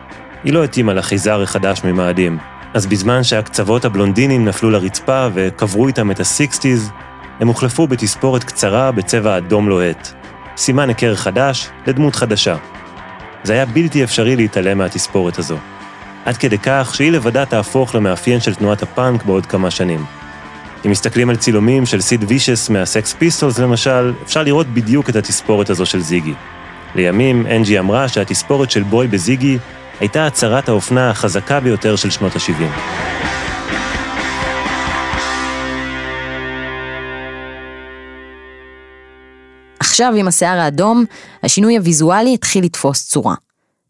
היא 0.45 0.53
לא 0.53 0.65
התאימה 0.65 0.95
לחייזר 0.95 1.43
החדש 1.43 1.85
ממאדים. 1.85 2.39
אז 2.75 2.87
בזמן 2.87 3.25
שהקצוות 3.25 3.85
הבלונדינים 3.85 4.45
נפלו 4.45 4.71
לרצפה 4.71 5.29
וקברו 5.35 5.87
איתם 5.87 6.11
את 6.11 6.21
ה-60's, 6.21 6.91
הם 7.41 7.49
הוחלפו 7.49 7.87
בתספורת 7.87 8.45
קצרה 8.45 8.93
בצבע 8.93 9.37
אדום 9.37 9.69
לוהט. 9.69 10.09
סימן 10.57 10.89
היכר 10.89 11.15
חדש 11.15 11.69
לדמות 11.87 12.17
חדשה. 12.17 12.57
זה 13.45 13.53
היה 13.53 13.67
בלתי 13.67 14.05
אפשרי 14.05 14.37
להתעלם 14.37 14.79
מהתספורת 14.79 15.39
הזו. 15.39 15.57
עד 16.25 16.37
כדי 16.37 16.59
כך 16.59 16.93
שהיא 16.95 17.13
לבדה 17.13 17.45
תהפוך 17.45 17.95
למאפיין 17.95 18.41
של 18.41 18.55
תנועת 18.55 18.83
הפאנק 18.83 19.25
בעוד 19.25 19.47
כמה 19.47 19.71
שנים. 19.71 20.22
אם 20.87 20.91
מסתכלים 20.91 21.31
על 21.31 21.37
צילומים 21.37 21.87
של 21.87 22.01
סיד 22.01 22.25
וישס 22.29 22.71
מהסקס 22.71 23.15
פיסטולס 23.15 23.59
למשל, 23.59 24.13
אפשר 24.23 24.43
לראות 24.43 24.67
בדיוק 24.67 25.11
את 25.11 25.17
התספורת 25.17 25.71
הזו 25.71 25.87
של 25.87 26.01
זיגי. 26.01 26.35
לימים, 26.95 27.47
אנג'י 27.47 27.79
אמרה 27.79 28.09
שהתספורת 28.09 28.71
של 28.71 28.83
בואי 28.83 29.09
בזיגי 29.09 29.59
הייתה 30.01 30.27
הצהרת 30.27 30.69
האופנה 30.69 31.11
החזקה 31.11 31.61
ביותר 31.61 31.97
של 31.97 32.11
שנות 32.11 32.37
ה-70. 32.37 32.81
עכשיו, 39.81 40.15
עם 40.17 40.29
השיער 40.29 40.59
האדום, 40.59 41.05
השינוי 41.43 41.77
הוויזואלי 41.77 42.35
התחיל 42.35 42.65
לתפוס 42.65 43.09
צורה. 43.09 43.35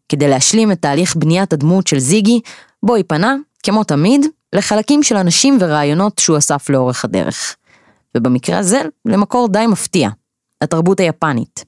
כדי 0.09 0.27
להשלים 0.27 0.71
את 0.71 0.81
תהליך 0.81 1.15
בניית 1.15 1.53
הדמות 1.53 1.87
של 1.87 1.99
זיגי, 1.99 2.39
בוי 2.83 3.03
פנה, 3.03 3.35
כמו 3.63 3.83
תמיד, 3.83 4.25
לחלקים 4.55 5.03
של 5.03 5.17
אנשים 5.17 5.57
ורעיונות 5.59 6.19
שהוא 6.19 6.37
אסף 6.37 6.69
לאורך 6.69 7.05
הדרך. 7.05 7.55
ובמקרה 8.17 8.57
הזה, 8.57 8.81
למקור 9.05 9.47
די 9.47 9.67
מפתיע, 9.67 10.09
התרבות 10.61 10.99
היפנית. 10.99 11.65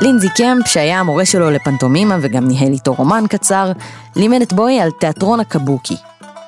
לינזי 0.00 0.28
קמפ, 0.36 0.66
שהיה 0.66 1.00
המורה 1.00 1.24
שלו 1.24 1.50
לפנטומימה 1.50 2.18
וגם 2.22 2.48
ניהל 2.48 2.72
איתו 2.72 2.94
רומן 2.94 3.24
קצר, 3.28 3.72
לימד 4.16 4.42
את 4.42 4.52
בוי 4.52 4.80
על 4.80 4.90
תיאטרון 4.90 5.40
הקבוקי. 5.40 5.96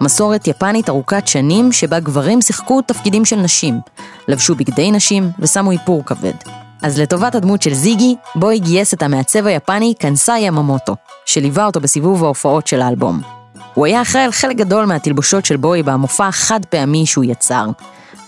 מסורת 0.01 0.47
יפנית 0.47 0.89
ארוכת 0.89 1.27
שנים 1.27 1.73
שבה 1.73 2.01
גברים 2.01 2.43
שיחקו 2.43 2.83
תפקידים 2.83 3.25
של 3.25 3.37
נשים, 3.37 3.81
לבשו 4.29 4.55
בגדי 4.55 4.91
נשים 4.91 5.31
ושמו 5.39 5.71
איפור 5.71 6.05
כבד. 6.05 6.35
אז 6.83 7.01
לטובת 7.01 7.35
הדמות 7.35 7.63
של 7.63 7.75
זיגי, 7.75 8.17
בוי 8.35 8.59
גייס 8.59 8.95
את 8.95 9.03
המעצב 9.03 9.47
היפני 9.47 9.95
קנסאי 9.99 10.41
יממוטו, 10.41 10.97
שליווה 11.27 11.67
אותו 11.67 11.81
בסיבוב 11.81 12.25
ההופעות 12.25 12.67
של 12.67 12.83
האלבום. 12.83 13.21
הוא 13.75 13.87
היה 13.87 14.03
אחראי 14.03 14.25
על 14.25 14.33
חלק 14.33 14.57
גדול 14.57 14.85
מהתלבושות 14.85 15.45
של 15.45 15.57
בוי 15.57 15.83
במופע 15.83 16.27
החד 16.27 16.61
פעמי 16.65 17.07
שהוא 17.07 17.25
יצר. 17.25 17.67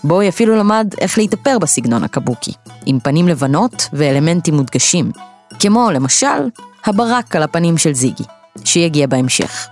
בוי 0.03 0.29
אפילו 0.29 0.55
למד 0.55 0.93
איך 1.01 1.17
להתאפר 1.17 1.59
בסגנון 1.59 2.03
הקבוקי, 2.03 2.51
עם 2.85 2.99
פנים 2.99 3.27
לבנות 3.27 3.89
ואלמנטים 3.93 4.55
מודגשים, 4.55 5.11
כמו 5.59 5.91
למשל 5.91 6.49
הברק 6.85 7.35
על 7.35 7.43
הפנים 7.43 7.77
של 7.77 7.93
זיגי, 7.93 8.23
שיגיע 8.65 9.07
בהמשך. 9.07 9.67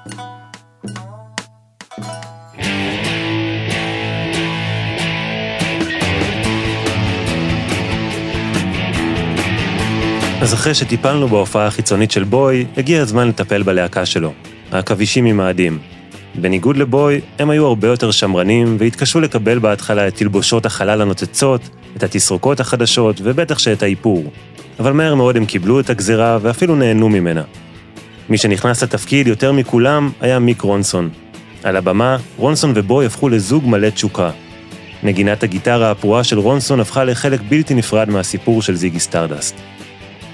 אז 10.42 10.54
אחרי 10.54 10.74
שטיפלנו 10.74 11.28
בהופעה 11.28 11.68
החיצונית 11.68 12.12
של 12.12 12.24
בואי, 12.24 12.66
הגיע 12.78 13.02
הזמן 13.02 13.28
לטפל 13.28 13.64
בלהקה 13.64 14.06
שלו, 14.06 14.34
העכבישים 14.72 15.26
ממאדים. 15.26 15.80
בניגוד 16.36 16.78
לבואי, 16.78 17.22
הם 17.40 17.50
היו 17.50 17.66
הרבה 17.66 17.88
יותר 17.88 18.12
שמרנים 18.12 18.78
והתקשו 18.80 19.20
לקבל 19.20 19.60
בהתחלה 19.60 20.08
את 20.08 20.16
תלבושות 20.16 20.66
החלל 20.66 21.02
הנוצצות, 21.02 21.62
את 21.98 22.04
התסרוקות 22.04 22.60
החדשות 22.60 23.22
ובטח 23.24 23.60
שאת 23.60 23.84
האיפור. 23.84 24.32
אבל 24.80 24.92
מהר 24.92 25.16
מאוד 25.16 25.38
הם 25.38 25.46
קיבלו 25.46 25.80
את 25.80 25.90
הגזרה 25.90 26.38
ואפילו 26.42 26.76
נהנו 26.76 27.10
ממנה. 27.10 27.44
מי 28.30 28.38
שנכנס 28.38 28.84
לתפקיד 28.84 29.28
יותר 29.28 29.52
מכולם 29.52 30.12
היה 30.22 30.40
מיק 30.40 30.62
רונסון. 30.62 31.10
על 31.64 31.76
הבמה, 31.76 32.18
רונסון 32.38 32.72
ובואי 32.76 33.06
הפכו 33.06 33.30
לזוג 33.30 33.68
מלא 33.68 33.90
תשוקה. 33.90 34.32
נגינת 35.04 35.44
הגיטרה 35.44 35.92
הפרועה 35.92 36.24
של 36.24 36.40
רונסון 36.40 36.80
הפכה 36.80 37.04
לחלק 37.04 37.40
בלתי 37.50 37.74
נפרד 37.74 38.10
מהסיפור 38.10 38.62
של 38.62 38.76
זיגי 38.76 39.00
סטארדסט. 39.00 39.56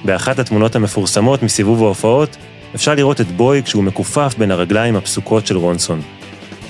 באחת 0.05 0.39
התמונות 0.39 0.75
המפורסמות 0.75 1.43
מסיבוב 1.43 1.84
ההופעות, 1.84 2.38
אפשר 2.75 2.96
לראות 2.96 3.22
את 3.22 3.27
בוי 3.27 3.63
כשהוא 3.63 3.84
מכופף 3.84 4.36
בין 4.38 4.51
הרגליים 4.51 4.96
הפסוקות 4.96 5.48
של 5.48 5.58
רונסון. 5.58 6.01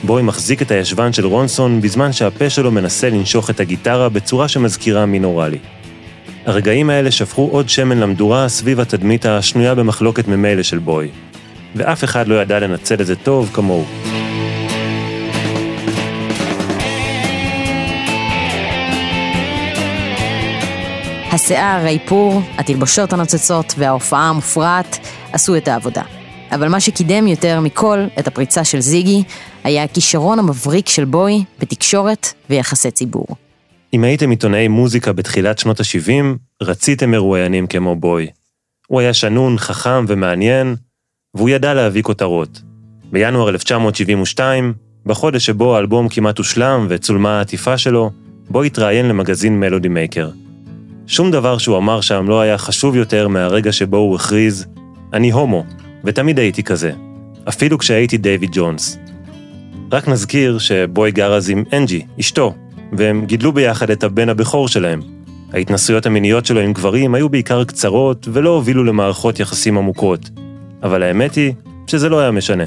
בוי 0.03 0.21
מחזיק 0.21 0.61
את 0.61 0.71
הישבן 0.71 1.13
של 1.13 1.25
רונסון 1.25 1.81
בזמן 1.81 2.13
שהפה 2.13 2.49
שלו 2.49 2.71
מנסה 2.71 3.09
לנשוך 3.09 3.49
את 3.49 3.59
הגיטרה 3.59 4.09
בצורה 4.09 4.47
שמזכירה 4.47 5.05
מינורלי. 5.05 5.57
הרגעים 6.45 6.89
האלה 6.89 7.11
שפכו 7.11 7.49
עוד 7.51 7.69
שמן 7.69 7.97
למדורה 7.97 8.49
סביב 8.49 8.79
התדמית 8.79 9.25
השנויה 9.25 9.75
במחלוקת 9.75 10.27
ממילא 10.27 10.63
של 10.63 10.77
בוי, 10.77 11.09
ואף 11.75 12.03
אחד 12.03 12.27
לא 12.27 12.41
ידע 12.41 12.59
לנצל 12.59 13.01
את 13.01 13.05
זה 13.05 13.15
טוב 13.15 13.49
כמוהו. 13.53 14.10
השיער, 21.31 21.85
האיפור, 21.85 22.41
התלבושות 22.57 23.13
הנוצצות 23.13 23.73
וההופעה 23.77 24.29
המופרעת 24.29 24.97
עשו 25.31 25.57
את 25.57 25.67
העבודה. 25.67 26.01
אבל 26.51 26.67
מה 26.67 26.79
שקידם 26.79 27.27
יותר 27.27 27.59
מכל 27.59 27.99
את 28.19 28.27
הפריצה 28.27 28.63
של 28.63 28.79
זיגי, 28.79 29.23
היה 29.63 29.83
הכישרון 29.83 30.39
המבריק 30.39 30.89
של 30.89 31.05
בוי 31.05 31.43
בתקשורת 31.59 32.27
ויחסי 32.49 32.91
ציבור. 32.91 33.27
אם 33.93 34.03
הייתם 34.03 34.29
עיתונאי 34.29 34.67
מוזיקה 34.67 35.13
בתחילת 35.13 35.59
שנות 35.59 35.79
ה-70, 35.79 36.37
רציתם 36.61 37.11
מרואיינים 37.11 37.67
כמו 37.67 37.95
בוי. 37.95 38.27
הוא 38.87 38.99
היה 38.99 39.13
שנון, 39.13 39.57
חכם 39.57 40.05
ומעניין, 40.07 40.75
והוא 41.33 41.49
ידע 41.49 41.73
להביא 41.73 42.03
כותרות. 42.03 42.61
בינואר 43.11 43.49
1972, 43.49 44.73
בחודש 45.05 45.45
שבו 45.45 45.75
האלבום 45.75 46.09
כמעט 46.09 46.37
הושלם 46.37 46.85
וצולמה 46.89 47.37
העטיפה 47.37 47.77
שלו, 47.77 48.11
בו 48.49 48.63
התראיין 48.63 49.07
למגזין 49.07 49.59
מלודי 49.59 49.87
מייקר. 49.87 50.29
שום 51.11 51.31
דבר 51.31 51.57
שהוא 51.57 51.77
אמר 51.77 52.01
שם 52.01 52.25
לא 52.27 52.41
היה 52.41 52.57
חשוב 52.57 52.95
יותר 52.95 53.27
מהרגע 53.27 53.71
שבו 53.71 53.97
הוא 53.97 54.15
הכריז, 54.15 54.65
אני 55.13 55.31
הומו, 55.31 55.63
ותמיד 56.03 56.39
הייתי 56.39 56.63
כזה, 56.63 56.91
אפילו 57.49 57.77
כשהייתי 57.77 58.17
דייוויד 58.17 58.49
ג'ונס. 58.53 58.97
רק 59.91 60.07
נזכיר 60.07 60.57
שבואי 60.57 61.11
גר 61.11 61.33
אז 61.33 61.49
עם 61.49 61.63
אנג'י, 61.73 62.05
אשתו, 62.19 62.53
והם 62.93 63.25
גידלו 63.25 63.51
ביחד 63.51 63.89
את 63.89 64.03
הבן 64.03 64.29
הבכור 64.29 64.67
שלהם. 64.67 65.01
ההתנסויות 65.53 66.05
המיניות 66.05 66.45
שלו 66.45 66.59
עם 66.59 66.73
גברים 66.73 67.15
היו 67.15 67.29
בעיקר 67.29 67.63
קצרות 67.63 68.27
ולא 68.31 68.49
הובילו 68.49 68.83
למערכות 68.83 69.39
יחסים 69.39 69.77
עמוקות. 69.77 70.29
אבל 70.83 71.03
האמת 71.03 71.35
היא 71.35 71.53
שזה 71.87 72.09
לא 72.09 72.19
היה 72.19 72.31
משנה. 72.31 72.65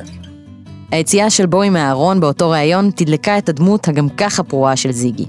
היציאה 0.90 1.30
של 1.30 1.46
בוי 1.46 1.70
מהארון 1.70 2.20
באותו 2.20 2.50
ראיון 2.50 2.90
תדלקה 2.90 3.38
את 3.38 3.48
הדמות 3.48 3.88
הגם 3.88 4.08
ככה 4.08 4.42
פרועה 4.42 4.76
של 4.76 4.92
זיגי. 4.92 5.26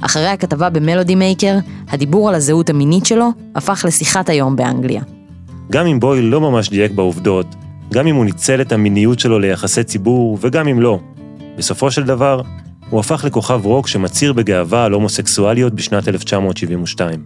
אחרי 0.00 0.26
הכתבה 0.26 0.70
במלודי 0.70 1.14
מייקר, 1.14 1.58
הדיבור 1.88 2.28
על 2.28 2.34
הזהות 2.34 2.70
המינית 2.70 3.06
שלו 3.06 3.28
הפך 3.54 3.84
לשיחת 3.88 4.28
היום 4.28 4.56
באנגליה. 4.56 5.02
גם 5.72 5.86
אם 5.86 6.00
בוי 6.00 6.22
לא 6.22 6.40
ממש 6.40 6.70
דייק 6.70 6.92
בעובדות, 6.92 7.46
גם 7.92 8.06
אם 8.06 8.14
הוא 8.14 8.24
ניצל 8.24 8.60
את 8.60 8.72
המיניות 8.72 9.18
שלו 9.18 9.38
ליחסי 9.38 9.84
ציבור, 9.84 10.38
וגם 10.40 10.68
אם 10.68 10.80
לא, 10.80 10.98
בסופו 11.58 11.90
של 11.90 12.02
דבר, 12.02 12.40
הוא 12.90 13.00
הפך 13.00 13.24
לכוכב 13.24 13.60
רוק 13.64 13.86
שמצהיר 13.86 14.32
בגאווה 14.32 14.84
על 14.84 14.92
הומוסקסואליות 14.92 15.74
בשנת 15.74 16.08
1972. 16.08 17.22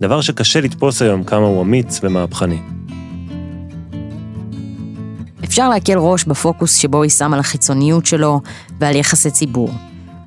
דבר 0.00 0.20
שקשה 0.20 0.60
לתפוס 0.60 1.02
היום 1.02 1.24
כמה 1.24 1.46
הוא 1.46 1.62
אמיץ 1.62 2.00
ומהפכני. 2.02 2.58
אפשר 5.44 5.68
להקל 5.68 5.98
ראש 5.98 6.24
בפוקוס 6.24 6.76
שבו 6.76 7.02
היא 7.02 7.10
שם 7.10 7.34
על 7.34 7.40
החיצוניות 7.40 8.06
שלו 8.06 8.40
ועל 8.80 8.96
יחסי 8.96 9.30
ציבור. 9.30 9.70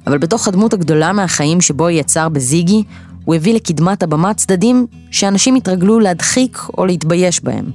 אבל 0.08 0.18
בתוך 0.18 0.48
הדמות 0.48 0.74
הגדולה 0.74 1.14
מהחיים 1.14 1.62
שבו 1.62 1.88
היא 1.88 2.00
יצר 2.00 2.30
בזיגי, 2.30 2.84
הוא 3.26 3.36
הביא 3.36 3.54
לקדמת 3.54 4.04
הבמה 4.04 4.34
צדדים 4.34 4.88
שאנשים 5.12 5.56
התרגלו 5.56 6.00
להדחיק 6.00 6.60
או 6.78 6.86
להתבייש 6.86 7.44
בהם. 7.44 7.66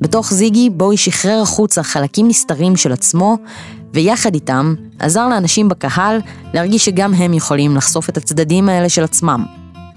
בתוך 0.00 0.34
זיגי, 0.34 0.70
בו 0.70 0.90
היא 0.90 0.98
שחרר 0.98 1.42
החוצה 1.42 1.82
חלקים 1.82 2.28
נסתרים 2.28 2.76
של 2.76 2.92
עצמו, 2.92 3.36
ויחד 3.94 4.34
איתם 4.34 4.74
עזר 4.98 5.28
לאנשים 5.28 5.68
בקהל 5.68 6.20
להרגיש 6.54 6.84
שגם 6.84 7.14
הם 7.14 7.34
יכולים 7.34 7.76
לחשוף 7.76 8.08
את 8.08 8.16
הצדדים 8.16 8.68
האלה 8.68 8.88
של 8.88 9.04
עצמם. 9.04 9.44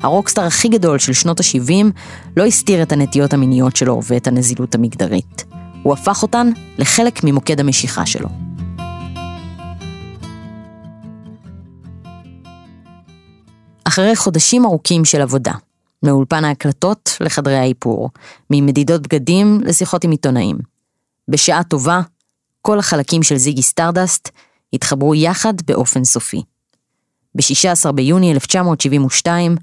הרוקסטאר 0.02 0.44
הכי 0.44 0.68
גדול 0.68 1.00
של 1.00 1.14
שנות 1.14 1.40
ה-70 1.40 1.86
לא 2.38 2.46
הסתיר 2.46 2.82
את 2.82 2.92
הנטיות 2.92 3.34
המיניות 3.34 3.76
שלו 3.76 4.02
ואת 4.08 4.28
הנזילות 4.28 4.76
המגדרית. 4.76 5.44
הוא 5.84 5.94
הפך 5.94 6.24
אותן 6.24 6.52
לחלק 6.78 7.24
ממוקד 7.24 7.60
המשיכה 7.60 8.06
שלו. 8.06 8.47
אחרי 13.88 14.16
חודשים 14.16 14.66
ארוכים 14.66 15.06
של 15.06 15.22
עבודה, 15.22 15.54
מאולפן 16.04 16.46
ההקלטות 16.46 17.18
לחדרי 17.20 17.58
האיפור, 17.58 18.10
ממדידות 18.50 19.02
בגדים 19.02 19.60
לשיחות 19.64 20.04
עם 20.04 20.12
עיתונאים. 20.12 20.58
בשעה 21.28 21.64
טובה, 21.64 22.02
כל 22.62 22.80
החלקים 22.80 23.24
של 23.24 23.36
זיגי 23.36 23.62
סטארדסט 23.62 24.30
התחברו 24.74 25.16
יחד 25.16 25.54
באופן 25.68 26.04
סופי. 26.04 26.42
ב-16 27.36 27.92
ביוני 27.92 28.32
1972, 28.32 29.56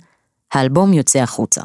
האלבום 0.52 0.92
יוצא 0.92 1.18
החוצה. 1.18 1.62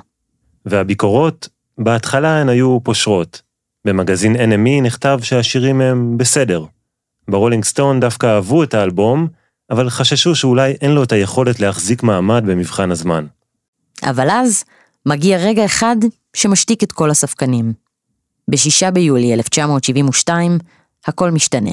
והביקורות, 0.66 1.50
בהתחלה 1.78 2.42
הן 2.42 2.50
היו 2.50 2.80
פושרות. 2.84 3.42
במגזין 3.86 4.36
NME 4.36 4.84
נכתב 4.84 5.20
שהשירים 5.22 5.82
הם 5.82 6.18
בסדר. 6.18 6.66
ברולינג 7.28 7.64
סטון 7.64 8.00
דווקא 8.00 8.28
אהבו 8.28 8.64
את 8.64 8.74
האלבום, 8.74 9.28
אבל 9.72 9.90
חששו 9.90 10.36
שאולי 10.36 10.74
אין 10.82 10.92
לו 10.92 11.04
את 11.04 11.12
היכולת 11.12 11.60
להחזיק 11.60 12.04
מעמד 12.04 12.44
במבחן 12.48 12.92
הזמן. 12.92 13.26
אבל 14.04 14.30
אז 14.30 14.64
מגיע 15.06 15.38
רגע 15.38 15.66
אחד 15.66 15.96
שמשתיק 16.36 16.84
את 16.84 16.92
כל 16.92 17.10
הספקנים. 17.10 17.74
ב-6 18.48 18.92
ביולי 18.92 19.34
1972, 19.34 20.58
הכל 21.08 21.32
משתנה. 21.32 21.72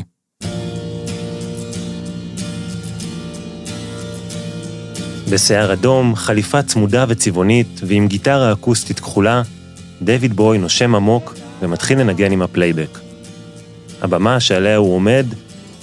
בשיער 5.30 5.72
אדום, 5.72 6.16
חליפה 6.16 6.62
צמודה 6.62 7.04
וצבעונית 7.08 7.80
ועם 7.82 8.08
גיטרה 8.08 8.52
אקוסטית 8.52 9.00
כחולה, 9.00 9.42
דייוויד 10.02 10.36
בואי 10.36 10.58
נושם 10.58 10.94
עמוק 10.94 11.34
ומתחיל 11.62 11.98
לנגן 12.00 12.32
עם 12.32 12.42
הפלייבק. 12.42 12.98
הבמה 14.02 14.40
שעליה 14.40 14.76
הוא 14.76 14.94
עומד 14.94 15.26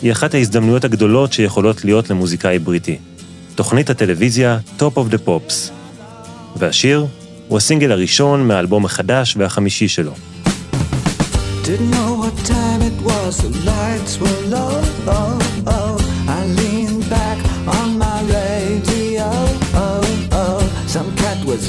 היא 0.03 0.11
אחת 0.11 0.33
ההזדמנויות 0.33 0.83
הגדולות 0.83 1.33
שיכולות 1.33 1.85
להיות 1.85 2.09
למוזיקאי 2.09 2.59
בריטי. 2.59 2.97
תוכנית 3.55 3.89
הטלוויזיה 3.89 4.59
Top 4.79 4.97
of 4.97 5.13
the 5.13 5.27
Pops. 5.27 5.71
והשיר 6.55 7.05
הוא 7.47 7.57
הסינגל 7.57 7.91
הראשון 7.91 8.47
מהאלבום 8.47 8.85
החדש 8.85 9.35
והחמישי 9.37 9.87
שלו. 9.87 10.13
Didn't 11.63 11.93
know 11.93 12.13
was. 13.09 13.35
Oh, 14.55 14.79
oh. 15.07 15.43
Oh, 15.67 15.95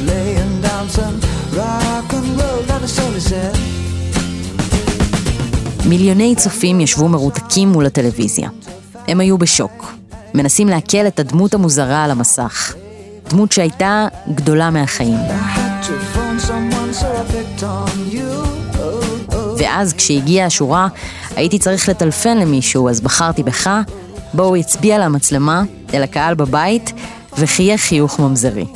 laying 0.07 0.23
מיליוני 5.88 6.35
צופים 6.37 6.81
ישבו 6.81 7.09
מרותקים 7.09 7.68
מול 7.68 7.87
הטלוויזיה. 7.87 8.49
הם 9.09 9.20
היו 9.20 9.38
בשוק, 9.38 9.92
מנסים 10.35 10.68
לעכל 10.68 11.07
את 11.07 11.20
הדמות 11.20 11.55
המוזרה 11.55 12.05
על 12.05 12.11
המסך. 12.11 12.75
דמות 13.31 13.53
שהייתה 13.53 14.07
גדולה 14.35 14.70
מהחיים. 14.70 15.18
ואז 19.59 19.92
כשהגיעה 19.92 20.47
השורה, 20.47 20.88
הייתי 21.37 21.59
צריך 21.59 21.88
לטלפן 21.88 22.38
למישהו, 22.38 22.88
אז 22.88 23.01
בחרתי 23.01 23.42
בך, 23.42 23.70
בו 24.35 24.42
הוא 24.42 24.57
הצביע 24.57 24.99
למצלמה, 24.99 25.62
אל 25.94 26.03
הקהל 26.03 26.35
בבית, 26.35 26.92
וחייך 27.38 27.81
חיוך 27.81 28.20
ממזרי. 28.20 28.66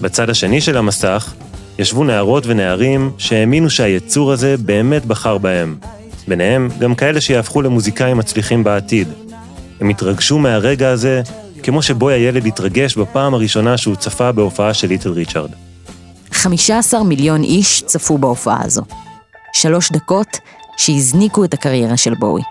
בצד 0.00 0.30
השני 0.30 0.60
של 0.60 0.76
המסך, 0.76 1.32
ישבו 1.78 2.04
נערות 2.04 2.46
ונערים 2.46 3.10
שהאמינו 3.18 3.70
שהיצור 3.70 4.32
הזה 4.32 4.56
באמת 4.56 5.06
בחר 5.06 5.38
בהם. 5.38 5.76
ביניהם 6.30 6.68
גם 6.78 6.94
כאלה 6.94 7.20
שיהפכו 7.20 7.62
למוזיקאים 7.62 8.16
מצליחים 8.16 8.64
בעתיד. 8.64 9.08
הם 9.80 9.88
התרגשו 9.88 10.38
מהרגע 10.38 10.88
הזה, 10.88 11.22
כמו 11.62 11.82
שבו 11.82 12.08
הילד 12.08 12.46
התרגש 12.46 12.96
בפעם 12.96 13.34
הראשונה 13.34 13.76
שהוא 13.76 13.96
צפה 13.96 14.32
בהופעה 14.32 14.74
של 14.74 14.88
ליטל 14.88 15.10
ריצ'ארד. 15.10 15.50
15 16.32 17.04
מיליון 17.04 17.42
איש 17.42 17.82
צפו 17.82 18.18
בהופעה 18.18 18.60
הזו. 18.64 18.82
שלוש 19.52 19.92
דקות 19.92 20.38
שהזניקו 20.76 21.44
את 21.44 21.54
הקריירה 21.54 21.96
של 21.96 22.14
בואי. 22.14 22.42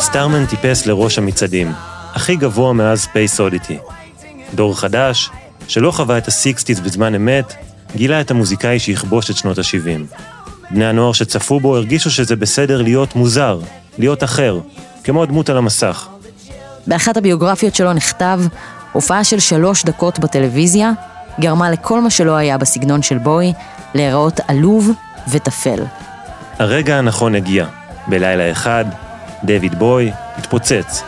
Starman 0.00 0.46
טיפס 0.46 0.86
לראש 0.86 1.18
המצעדים, 1.18 1.72
הכי 2.14 2.36
גבוה 2.36 2.72
מאז 2.72 3.00
Space 3.00 3.40
Oddity. 3.40 3.78
דור 4.54 4.80
חדש, 4.80 5.30
שלא 5.68 5.90
חווה 5.90 6.18
את 6.18 6.28
ה 6.28 6.35
sixties 6.35 6.80
בזמן 6.80 7.14
אמת, 7.14 7.54
גילה 7.96 8.20
את 8.20 8.30
המוזיקאי 8.30 8.78
שיכבוש 8.78 9.30
את 9.30 9.36
שנות 9.36 9.58
ה-70. 9.58 10.16
בני 10.70 10.86
הנוער 10.86 11.12
שצפו 11.12 11.60
בו 11.60 11.76
הרגישו 11.76 12.10
שזה 12.10 12.36
בסדר 12.36 12.82
להיות 12.82 13.16
מוזר, 13.16 13.60
להיות 13.98 14.24
אחר, 14.24 14.60
כמו 15.04 15.22
הדמות 15.22 15.50
על 15.50 15.56
המסך. 15.56 16.08
באחת 16.86 17.16
הביוגרפיות 17.16 17.74
שלו 17.74 17.92
נכתב, 17.92 18.40
הופעה 18.92 19.24
של 19.24 19.38
שלוש 19.38 19.84
דקות 19.84 20.18
בטלוויזיה 20.18 20.92
גרמה 21.40 21.70
לכל 21.70 22.00
מה 22.00 22.10
שלא 22.10 22.36
היה 22.36 22.58
בסגנון 22.58 23.02
של 23.02 23.18
בוי 23.18 23.52
להיראות 23.94 24.40
עלוב 24.48 24.90
וטפל. 25.30 25.84
הרגע 26.58 26.96
הנכון 26.96 27.34
הגיע. 27.34 27.66
בלילה 28.06 28.50
אחד, 28.50 28.84
דויד 29.44 29.78
בוי 29.78 30.10
התפוצץ. 30.36 31.02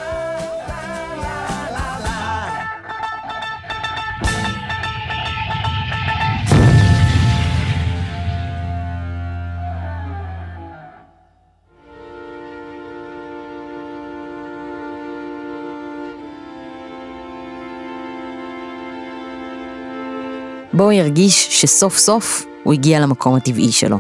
בו 20.73 20.91
הרגיש 20.91 21.61
שסוף 21.61 21.99
סוף 21.99 22.47
הוא 22.63 22.73
הגיע 22.73 23.01
למקום 23.01 23.35
הטבעי 23.35 23.73
שלו. 23.73 23.99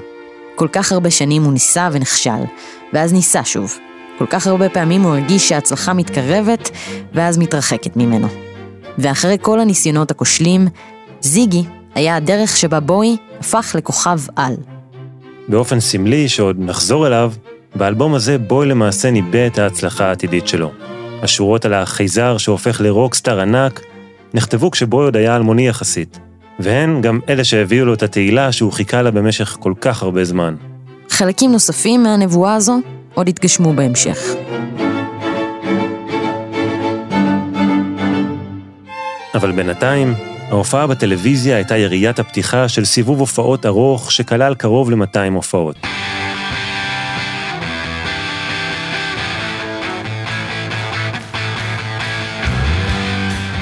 כל 0.54 0.68
כך 0.72 0.92
הרבה 0.92 1.10
שנים 1.10 1.42
הוא 1.42 1.52
ניסה 1.52 1.88
ונכשל, 1.92 2.30
ואז 2.92 3.12
ניסה 3.12 3.44
שוב. 3.44 3.78
כל 4.18 4.26
כך 4.26 4.46
הרבה 4.46 4.68
פעמים 4.68 5.02
הוא 5.02 5.12
הרגיש 5.14 5.48
שההצלחה 5.48 5.92
מתקרבת, 5.92 6.70
ואז 7.14 7.38
מתרחקת 7.38 7.96
ממנו. 7.96 8.28
ואחרי 8.98 9.36
כל 9.40 9.60
הניסיונות 9.60 10.10
הכושלים, 10.10 10.68
זיגי 11.20 11.62
היה 11.94 12.16
הדרך 12.16 12.56
שבה 12.56 12.80
בוי 12.80 13.16
הפך 13.40 13.72
לכוכב 13.78 14.18
על. 14.36 14.54
באופן 15.48 15.80
סמלי, 15.80 16.28
שעוד 16.28 16.56
נחזור 16.58 17.06
אליו, 17.06 17.32
באלבום 17.74 18.14
הזה 18.14 18.38
בוי 18.38 18.66
למעשה 18.66 19.10
ניבא 19.10 19.46
את 19.46 19.58
ההצלחה 19.58 20.06
העתידית 20.08 20.48
שלו. 20.48 20.70
השורות 21.22 21.64
על 21.64 21.74
החייזר 21.74 22.38
שהופך 22.38 22.80
לרוקסטאר 22.80 23.40
ענק, 23.40 23.80
נכתבו 24.34 24.70
כשבוי 24.70 25.04
עוד 25.04 25.16
היה 25.16 25.36
אלמוני 25.36 25.68
יחסית, 25.68 26.18
והן 26.58 27.00
גם 27.00 27.20
אלה 27.28 27.44
שהביאו 27.44 27.84
לו 27.84 27.94
את 27.94 28.02
התהילה 28.02 28.52
שהוא 28.52 28.72
חיכה 28.72 29.02
לה 29.02 29.10
במשך 29.10 29.56
כל 29.60 29.72
כך 29.80 30.02
הרבה 30.02 30.24
זמן. 30.24 30.54
חלקים 31.08 31.52
נוספים 31.52 32.02
מהנבואה 32.02 32.54
הזו 32.54 32.80
עוד 33.14 33.28
יתגשמו 33.28 33.72
בהמשך. 33.72 34.18
אבל 39.34 39.52
בינתיים, 39.52 40.14
ההופעה 40.48 40.86
בטלוויזיה 40.86 41.56
הייתה 41.56 41.76
יריית 41.76 42.18
הפתיחה 42.18 42.68
של 42.68 42.84
סיבוב 42.84 43.20
הופעות 43.20 43.66
ארוך 43.66 44.12
שכלל 44.12 44.54
קרוב 44.54 44.90
ל-200 44.90 45.32
הופעות. 45.34 45.76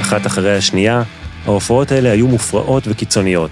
אחת 0.01 0.27
אחרי 0.27 0.57
השנייה, 0.57 1.03
ההופעות 1.47 1.93
האלה 1.93 2.13
היו 2.13 2.29
מופרעות 2.29 2.83
וקיצוניות. 2.87 3.51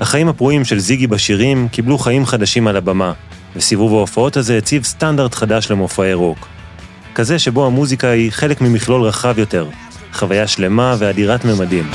החיים 0.00 0.28
הפרועים 0.28 0.64
של 0.64 0.78
זיגי 0.78 1.06
בשירים 1.06 1.68
קיבלו 1.68 1.98
חיים 1.98 2.26
חדשים 2.26 2.66
על 2.66 2.76
הבמה, 2.76 3.12
וסיבוב 3.56 3.94
ההופעות 3.94 4.36
הזה 4.36 4.58
הציב 4.58 4.84
סטנדרט 4.84 5.34
חדש 5.34 5.70
למופעי 5.70 6.14
רוק. 6.14 6.48
כזה 7.14 7.38
שבו 7.38 7.66
המוזיקה 7.66 8.08
היא 8.08 8.32
חלק 8.32 8.60
ממכלול 8.60 9.02
רחב 9.02 9.38
יותר, 9.38 9.68
חוויה 10.12 10.46
שלמה 10.46 10.96
ואדירת 10.98 11.44
ממדים. 11.44 11.90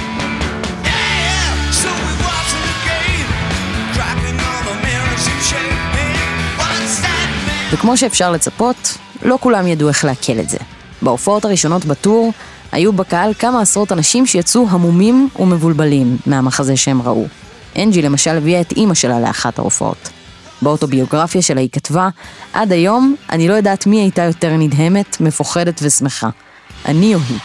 וכמו 7.74 7.98
שאפשר 7.98 8.32
לצפות, 8.32 8.98
לא 9.24 9.38
כולם 9.42 9.68
ידעו 9.68 9.90
איך 9.90 10.06
לעכל 10.06 10.40
את 10.40 10.50
זה. 10.50 10.58
בהופעות 11.02 11.46
הראשונות 11.46 11.86
בטור, 11.86 12.34
היו 12.74 12.94
בקהל 12.94 13.34
כמה 13.34 13.62
עשרות 13.62 13.92
אנשים 13.92 14.26
שיצאו 14.26 14.68
המומים 14.70 15.30
ומבולבלים 15.40 16.18
מהמחזה 16.26 16.78
שהם 16.78 17.02
ראו. 17.02 17.26
אנג'י 17.78 18.02
למשל 18.02 18.38
הביאה 18.38 18.62
את 18.62 18.72
אימא 18.72 18.94
שלה 18.94 19.20
לאחת 19.20 19.60
ההופעות. 19.60 20.10
באוטוביוגרפיה 20.62 21.42
שלה 21.42 21.62
היא 21.62 21.70
כתבה, 21.72 22.10
עד 22.54 22.72
היום 22.72 23.16
אני 23.30 23.48
לא 23.48 23.54
יודעת 23.54 23.88
מי 23.88 24.02
הייתה 24.02 24.22
יותר 24.22 24.58
נדהמת, 24.58 25.22
מפוחדת 25.22 25.80
ושמחה. 25.84 26.30
אני 26.86 27.16
או 27.16 27.20
היא. 27.30 27.40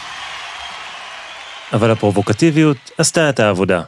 אבל 1.73 1.91
הפרובוקטיביות 1.91 2.77
עשתה 2.97 3.29
את 3.29 3.39
העבודה. 3.39 3.81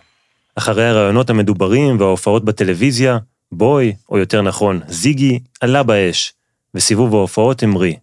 אחרי 0.55 0.87
הרעיונות 0.87 1.29
המדוברים 1.29 1.99
וההופעות 1.99 2.45
בטלוויזיה, 2.45 3.17
בוי, 3.51 3.93
או 4.09 4.17
יותר 4.17 4.41
נכון, 4.41 4.79
זיגי, 4.87 5.39
עלה 5.61 5.83
באש, 5.83 6.33
וסיבוב 6.75 7.15
ההופעות 7.15 7.63
המריא. 7.63 7.95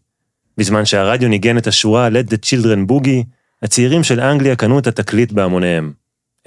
בזמן 0.59 0.85
שהרדיו 0.85 1.29
ניגן 1.29 1.59
את 1.59 1.67
השורה 1.67 2.09
Let 2.09 2.31
the 2.31 2.37
Children 2.37 2.91
Boogie, 2.91 3.25
הצעירים 3.63 4.05
של 4.05 4.21
אנגליה 4.21 4.57
קנו 4.57 4.79
את 4.79 4.87
התקליט 4.87 5.33
בהמוניהם. 5.33 5.93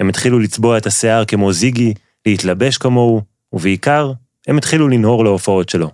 הם 0.00 0.08
התחילו 0.08 0.38
לצבוע 0.38 0.78
את 0.78 0.86
השיער 0.86 1.24
כמו 1.24 1.52
זיגי, 1.52 1.94
להתלבש 2.26 2.76
כמוהו, 2.76 3.22
ובעיקר, 3.52 4.12
הם 4.48 4.58
התחילו 4.58 4.88
לנהור 4.88 5.24
להופעות 5.24 5.68
שלו. 5.68 5.90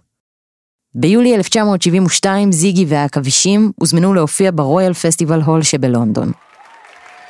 ביולי 0.94 1.34
1972 1.34 2.52
זיגי 2.52 2.84
והעכבישים 2.88 3.72
הוזמנו 3.76 4.14
להופיע 4.14 4.50
ברויאל 4.54 4.94
פסטיבל 4.94 5.40
הול 5.40 5.62
שבלונדון. 5.62 6.32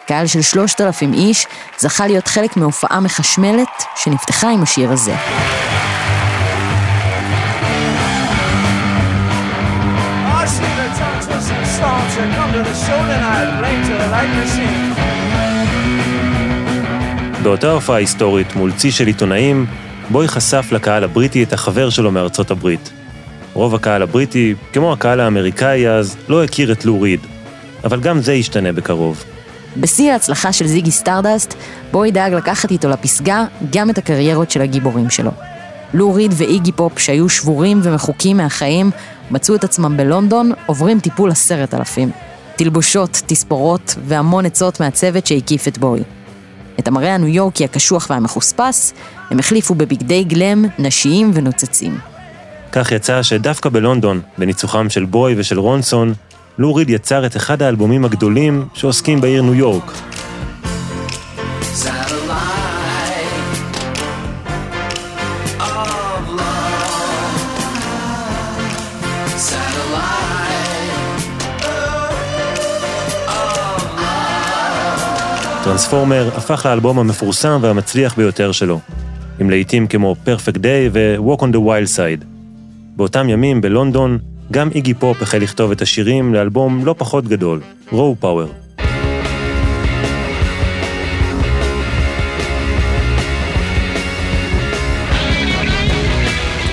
קהל 0.06 0.26
של 0.26 0.42
שלושת 0.42 0.80
אלפים 0.80 1.14
איש 1.14 1.46
זכה 1.78 2.06
להיות 2.06 2.28
חלק 2.28 2.56
מהופעה 2.56 3.00
מחשמלת 3.00 3.82
שנפתחה 3.96 4.50
עם 4.50 4.62
השיר 4.62 4.90
הזה. 4.90 5.14
באותה 17.42 17.70
הופעה 17.70 17.96
היסטורית 17.96 18.56
מול 18.56 18.72
צי 18.72 18.90
של 18.90 19.06
עיתונאים, 19.06 19.66
בוי 20.10 20.28
חשף 20.28 20.68
לקהל 20.72 21.04
הבריטי 21.04 21.42
את 21.42 21.52
החבר 21.52 21.90
שלו 21.90 22.12
מארצות 22.12 22.50
הברית. 22.50 22.90
רוב 23.52 23.74
הקהל 23.74 24.02
הבריטי, 24.02 24.54
כמו 24.72 24.92
הקהל 24.92 25.20
האמריקאי 25.20 25.88
אז, 25.88 26.16
לא 26.28 26.44
הכיר 26.44 26.72
את 26.72 26.84
לו 26.84 27.00
ריד. 27.00 27.20
אבל 27.84 28.00
גם 28.00 28.20
זה 28.20 28.32
ישתנה 28.32 28.72
בקרוב. 28.72 29.24
בשיא 29.76 30.12
ההצלחה 30.12 30.52
של 30.52 30.66
זיגי 30.66 30.90
סטרדסט, 30.90 31.54
בואי 31.92 32.10
דאג 32.10 32.34
לקחת 32.34 32.70
איתו 32.70 32.88
לפסגה 32.88 33.44
גם 33.72 33.90
את 33.90 33.98
הקריירות 33.98 34.50
של 34.50 34.62
הגיבורים 34.62 35.10
שלו. 35.10 35.30
לו 35.94 36.14
ריד 36.14 36.34
ואיגי 36.36 36.72
פופ, 36.72 36.98
שהיו 36.98 37.28
שבורים 37.28 37.80
ומחוקים 37.82 38.36
מהחיים, 38.36 38.90
מצאו 39.30 39.54
את 39.54 39.64
עצמם 39.64 39.96
בלונדון, 39.96 40.52
עוברים 40.66 41.00
טיפול 41.00 41.30
עשרת 41.30 41.74
אלפים. 41.74 42.10
תלבושות, 42.56 43.22
תספורות 43.26 43.94
והמון 44.04 44.46
עצות 44.46 44.80
מהצוות 44.80 45.26
שהקיף 45.26 45.68
את 45.68 45.78
בואי. 45.78 46.00
את 46.78 46.88
המראה 46.88 47.14
הניו 47.14 47.28
יורקי 47.28 47.64
הקשוח 47.64 48.06
והמחוספס, 48.10 48.94
הם 49.30 49.38
החליפו 49.38 49.74
בבגדי 49.74 50.24
גלאם, 50.24 50.64
נשיים 50.78 51.30
ונוצצים. 51.34 51.98
כך 52.72 52.92
יצא 52.92 53.22
שדווקא 53.22 53.68
בלונדון, 53.68 54.20
בניצוחם 54.38 54.90
של 54.90 55.04
בואי 55.04 55.34
ושל 55.38 55.58
רונסון, 55.58 56.14
לו 56.58 56.74
ריד 56.74 56.90
יצר 56.90 57.26
את 57.26 57.36
אחד 57.36 57.62
האלבומים 57.62 58.04
הגדולים 58.04 58.64
שעוסקים 58.74 59.20
בעיר 59.20 59.42
ניו 59.42 59.54
יורק. 59.54 59.92
טרנספורמר 75.68 76.30
הפך 76.36 76.66
לאלבום 76.66 76.98
המפורסם 76.98 77.58
והמצליח 77.62 78.14
ביותר 78.16 78.52
שלו, 78.52 78.80
עם 79.40 79.50
להיטים 79.50 79.86
כמו 79.86 80.16
Perfect 80.26 80.56
Day 80.56 80.90
ו-Walk 80.92 81.40
on 81.40 81.46
the 81.52 81.56
Wild 81.56 81.96
Side. 81.96 82.24
באותם 82.96 83.28
ימים, 83.28 83.60
בלונדון, 83.60 84.18
גם 84.50 84.68
איגי 84.74 84.94
פופ 84.94 85.22
החל 85.22 85.38
לכתוב 85.38 85.70
את 85.70 85.82
השירים 85.82 86.34
לאלבום 86.34 86.84
לא 86.84 86.94
פחות 86.98 87.28
גדול, 87.28 87.60
רואו 87.90 88.16
פאוור. 88.20 88.52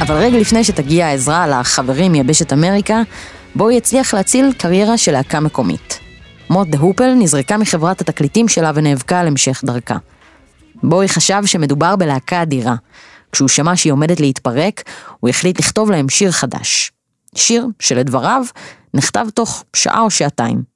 אבל 0.02 0.16
רגע 0.16 0.38
לפני 0.38 0.64
שתגיע 0.64 1.08
העזרה 1.08 1.48
לחברים 1.48 2.12
מיבשת 2.12 2.54
אמריקה, 2.54 3.02
בואו 3.56 3.72
יצליח 3.72 4.14
להציל 4.14 4.52
קריירה 4.58 4.98
של 4.98 5.12
להקה 5.12 5.40
מקומית. 5.40 6.05
מוט 6.50 6.68
דה 6.68 6.78
הופל 6.78 7.14
נזרקה 7.14 7.58
מחברת 7.58 8.02
התקליטים 8.02 8.48
שלה 8.48 8.72
ונאבקה 8.76 9.20
על 9.20 9.28
המשך 9.28 9.62
דרכה. 9.66 9.98
בואי 10.84 11.08
חשב 11.08 11.42
שמדובר 11.46 11.96
בלהקה 11.96 12.42
אדירה. 12.42 12.76
כשהוא 13.32 13.50
שמע 13.50 13.76
שהיא 13.76 13.94
עומדת 13.94 14.20
להתפרק, 14.20 14.84
הוא 15.20 15.30
החליט 15.30 15.60
לכתוב 15.60 15.92
להם 15.92 16.10
שיר 16.10 16.32
חדש. 16.32 16.92
שיר 17.36 17.68
שלדבריו 17.80 18.44
נכתב 18.94 19.26
תוך 19.34 19.64
שעה 19.76 20.02
או 20.02 20.12
שעתיים. 20.12 20.75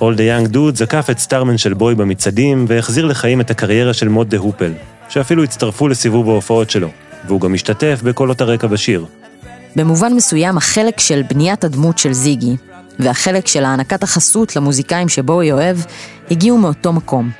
All 0.00 0.14
the 0.16 0.26
Young 0.28 0.52
Dude 0.52 0.74
זקף 0.74 1.10
את 1.10 1.18
סטארמן 1.18 1.58
של 1.58 1.74
בוי 1.74 1.94
במצעדים 1.94 2.64
והחזיר 2.68 3.06
לחיים 3.06 3.40
את 3.40 3.50
הקריירה 3.50 3.94
של 3.94 4.08
מוד 4.08 4.30
דה 4.30 4.38
הופל, 4.38 4.72
שאפילו 5.08 5.44
הצטרפו 5.44 5.88
לסיבוב 5.88 6.28
ההופעות 6.28 6.70
שלו, 6.70 6.88
והוא 7.26 7.40
גם 7.40 7.54
השתתף 7.54 8.00
בקולות 8.04 8.40
הרקע 8.40 8.66
בשיר. 8.66 9.06
במובן 9.76 10.12
מסוים 10.14 10.56
החלק 10.56 11.00
של 11.00 11.22
בניית 11.30 11.64
הדמות 11.64 11.98
של 11.98 12.12
זיגי, 12.12 12.56
והחלק 12.98 13.46
של 13.46 13.64
הענקת 13.64 14.02
החסות 14.02 14.56
למוזיקאים 14.56 15.08
שבואי 15.08 15.52
אוהב, 15.52 15.76
הגיעו 16.30 16.58
מאותו 16.58 16.92
מקום. 16.92 17.30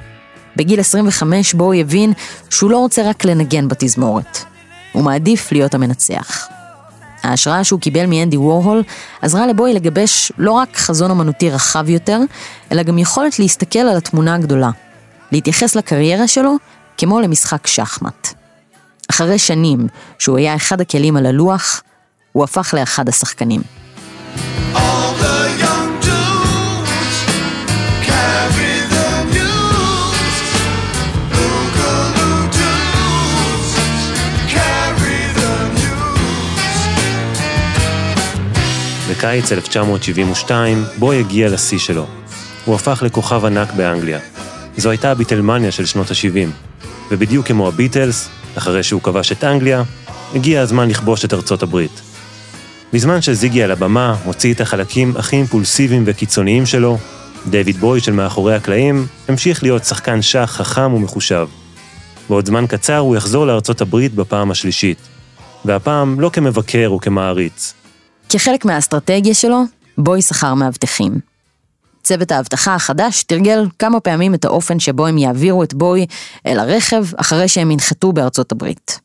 בגיל 0.56 0.80
25 0.80 1.54
בואי 1.54 1.80
הבין 1.80 2.12
שהוא 2.50 2.70
לא 2.70 2.78
רוצה 2.78 3.08
רק 3.08 3.24
לנגן 3.24 3.68
בתזמורת. 3.68 4.38
הוא 4.92 5.04
מעדיף 5.04 5.52
להיות 5.52 5.74
המנצח. 5.74 6.59
ההשראה 7.22 7.64
שהוא 7.64 7.80
קיבל 7.80 8.06
מאנדי 8.06 8.36
וורהול 8.36 8.82
עזרה 9.22 9.46
לבוי 9.46 9.74
לגבש 9.74 10.32
לא 10.38 10.52
רק 10.52 10.76
חזון 10.76 11.10
אמנותי 11.10 11.50
רחב 11.50 11.88
יותר, 11.88 12.20
אלא 12.72 12.82
גם 12.82 12.98
יכולת 12.98 13.38
להסתכל 13.38 13.78
על 13.78 13.96
התמונה 13.96 14.34
הגדולה. 14.34 14.70
להתייחס 15.32 15.76
לקריירה 15.76 16.28
שלו 16.28 16.56
כמו 16.98 17.20
למשחק 17.20 17.66
שחמט. 17.66 18.34
אחרי 19.10 19.38
שנים 19.38 19.86
שהוא 20.18 20.38
היה 20.38 20.56
אחד 20.56 20.80
הכלים 20.80 21.16
על 21.16 21.26
הלוח, 21.26 21.82
הוא 22.32 22.44
הפך 22.44 22.74
לאחד 22.78 23.08
השחקנים. 23.08 23.79
בקיץ 39.20 39.52
1972, 39.52 40.84
בוי 40.98 41.18
הגיע 41.18 41.48
לשיא 41.48 41.78
שלו. 41.78 42.06
הוא 42.64 42.74
הפך 42.74 43.02
לכוכב 43.06 43.44
ענק 43.44 43.72
באנגליה. 43.72 44.18
זו 44.76 44.90
הייתה 44.90 45.10
הביטלמניה 45.10 45.70
של 45.70 45.86
שנות 45.86 46.10
ה-70. 46.10 46.50
ובדיוק 47.10 47.46
כמו 47.46 47.68
הביטלס, 47.68 48.28
אחרי 48.58 48.82
שהוא 48.82 49.02
כבש 49.02 49.32
את 49.32 49.44
אנגליה, 49.44 49.82
הגיע 50.34 50.60
הזמן 50.60 50.88
לכבוש 50.88 51.24
את 51.24 51.34
ארצות 51.34 51.62
הברית. 51.62 52.00
בזמן 52.92 53.22
שזיגי 53.22 53.62
על 53.62 53.70
הבמה 53.70 54.16
הוציא 54.24 54.54
את 54.54 54.60
החלקים 54.60 55.16
הכי 55.16 55.36
אימפולסיביים 55.36 56.02
וקיצוניים 56.06 56.66
שלו, 56.66 56.98
דיוויד 57.46 57.76
בוי 57.76 58.00
של 58.00 58.12
מאחורי 58.12 58.54
הקלעים 58.54 59.06
המשיך 59.28 59.62
להיות 59.62 59.84
שחקן 59.84 60.22
שח 60.22 60.52
חכם 60.56 60.94
ומחושב. 60.94 61.48
בעוד 62.28 62.46
זמן 62.46 62.66
קצר 62.66 62.98
הוא 62.98 63.16
יחזור 63.16 63.46
לארצות 63.46 63.80
הברית 63.80 64.14
בפעם 64.14 64.50
השלישית. 64.50 64.98
והפעם 65.64 66.20
לא 66.20 66.30
כמבקר 66.32 66.92
וכמעריץ. 66.92 67.79
כחלק 68.32 68.64
מהאסטרטגיה 68.64 69.34
שלו, 69.34 69.62
בוי 69.98 70.22
שכר 70.22 70.54
מאבטחים. 70.54 71.20
צוות 72.02 72.32
האבטחה 72.32 72.74
החדש 72.74 73.22
תרגל 73.22 73.66
כמה 73.78 74.00
פעמים 74.00 74.34
את 74.34 74.44
האופן 74.44 74.80
שבו 74.80 75.06
הם 75.06 75.18
יעבירו 75.18 75.62
את 75.62 75.74
בוי 75.74 76.06
אל 76.46 76.58
הרכב 76.58 77.04
אחרי 77.16 77.48
שהם 77.48 77.70
ינחתו 77.70 78.12
בארצות 78.12 78.52
הברית. 78.52 79.00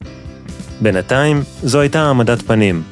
בינתיים, 0.82 1.44
זו 1.64 1.80
הייתה 1.80 2.02
העמדת 2.02 2.42
פנים. 2.42 2.84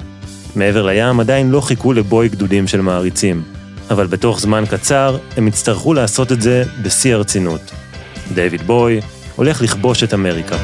מעבר 0.56 0.86
לים 0.86 1.20
עדיין 1.20 1.50
לא 1.50 1.62
חיכו 1.62 1.94
לבוי 1.94 2.30
גדודים 2.30 2.68
של 2.68 2.82
מעריצים, 2.82 3.44
אבל 3.90 4.08
בתוך 4.08 4.40
זמן 4.40 4.64
קצר 4.70 5.18
הם 5.38 5.48
יצטרכו 5.48 5.94
לעשות 5.94 6.32
את 6.32 6.42
זה 6.42 6.64
בשיא 6.82 7.16
הרצינות. 7.16 7.72
דיוויד 8.34 8.62
בוי 8.62 9.02
הולך 9.36 9.62
לכבוש 9.62 10.04
את 10.04 10.14
אמריקה. 10.14 10.58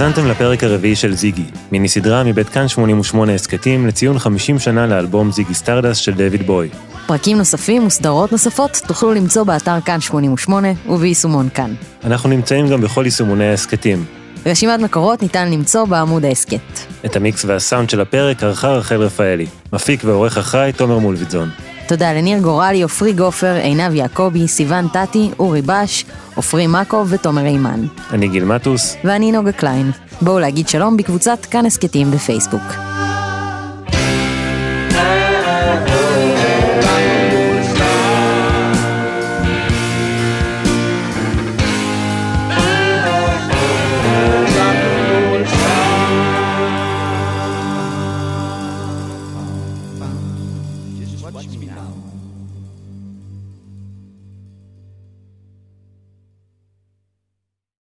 האזנתם 0.00 0.26
לפרק 0.26 0.64
הרביעי 0.64 0.96
של 0.96 1.14
זיגי, 1.14 1.44
מיני 1.72 1.88
סדרה 1.88 2.24
מבית 2.24 2.48
כאן 2.48 2.68
88 2.68 3.34
הסכתים 3.34 3.86
לציון 3.86 4.18
50 4.18 4.58
שנה 4.58 4.86
לאלבום 4.86 5.32
זיגי 5.32 5.54
סטארדסט 5.54 5.96
של 5.96 6.12
דויד 6.12 6.46
בואי. 6.46 6.68
פרקים 7.06 7.38
נוספים 7.38 7.86
וסדרות 7.86 8.32
נוספות 8.32 8.82
תוכלו 8.86 9.14
למצוא 9.14 9.42
באתר 9.42 9.80
כאן 9.80 10.00
88 10.00 10.68
וביישומון 10.88 11.48
כאן. 11.54 11.74
אנחנו 12.04 12.28
נמצאים 12.28 12.68
גם 12.68 12.80
בכל 12.80 13.02
יישומוני 13.04 13.48
ההסכתים. 13.48 14.04
רשימת 14.46 14.80
מקורות 14.80 15.22
ניתן 15.22 15.50
למצוא 15.50 15.84
בעמוד 15.84 16.24
ההסכת. 16.24 16.80
את 17.04 17.16
המיקס 17.16 17.44
והסאונד 17.44 17.90
של 17.90 18.00
הפרק 18.00 18.42
ערכה 18.42 18.68
רחל 18.68 18.96
רפאלי. 18.96 19.46
מפיק 19.72 20.00
ועורך 20.04 20.38
אחראי 20.38 20.72
תומר 20.72 20.98
מולביטזון. 20.98 21.50
תודה 21.88 22.12
לניר 22.12 22.38
גורלי, 22.38 22.82
עופרי 22.82 23.12
גופר, 23.12 23.54
עינב 23.54 23.94
יעקבי, 23.94 24.48
סיון 24.48 24.88
טטי, 24.88 25.30
אורי 25.38 25.62
בש, 25.62 26.04
עופרי 26.34 26.66
מקוב 26.66 27.08
ותומר 27.10 27.44
אימן. 27.44 27.86
אני 28.10 28.28
גיל 28.28 28.44
מטוס, 28.44 28.96
ואני 29.04 29.32
נוגה 29.32 29.52
קליין. 29.52 29.90
בואו 30.22 30.38
להגיד 30.38 30.68
שלום 30.68 30.96
בקבוצת 30.96 31.46
כאן 31.50 31.66
הסכתים 31.66 32.10
בפייסבוק. 32.10 32.62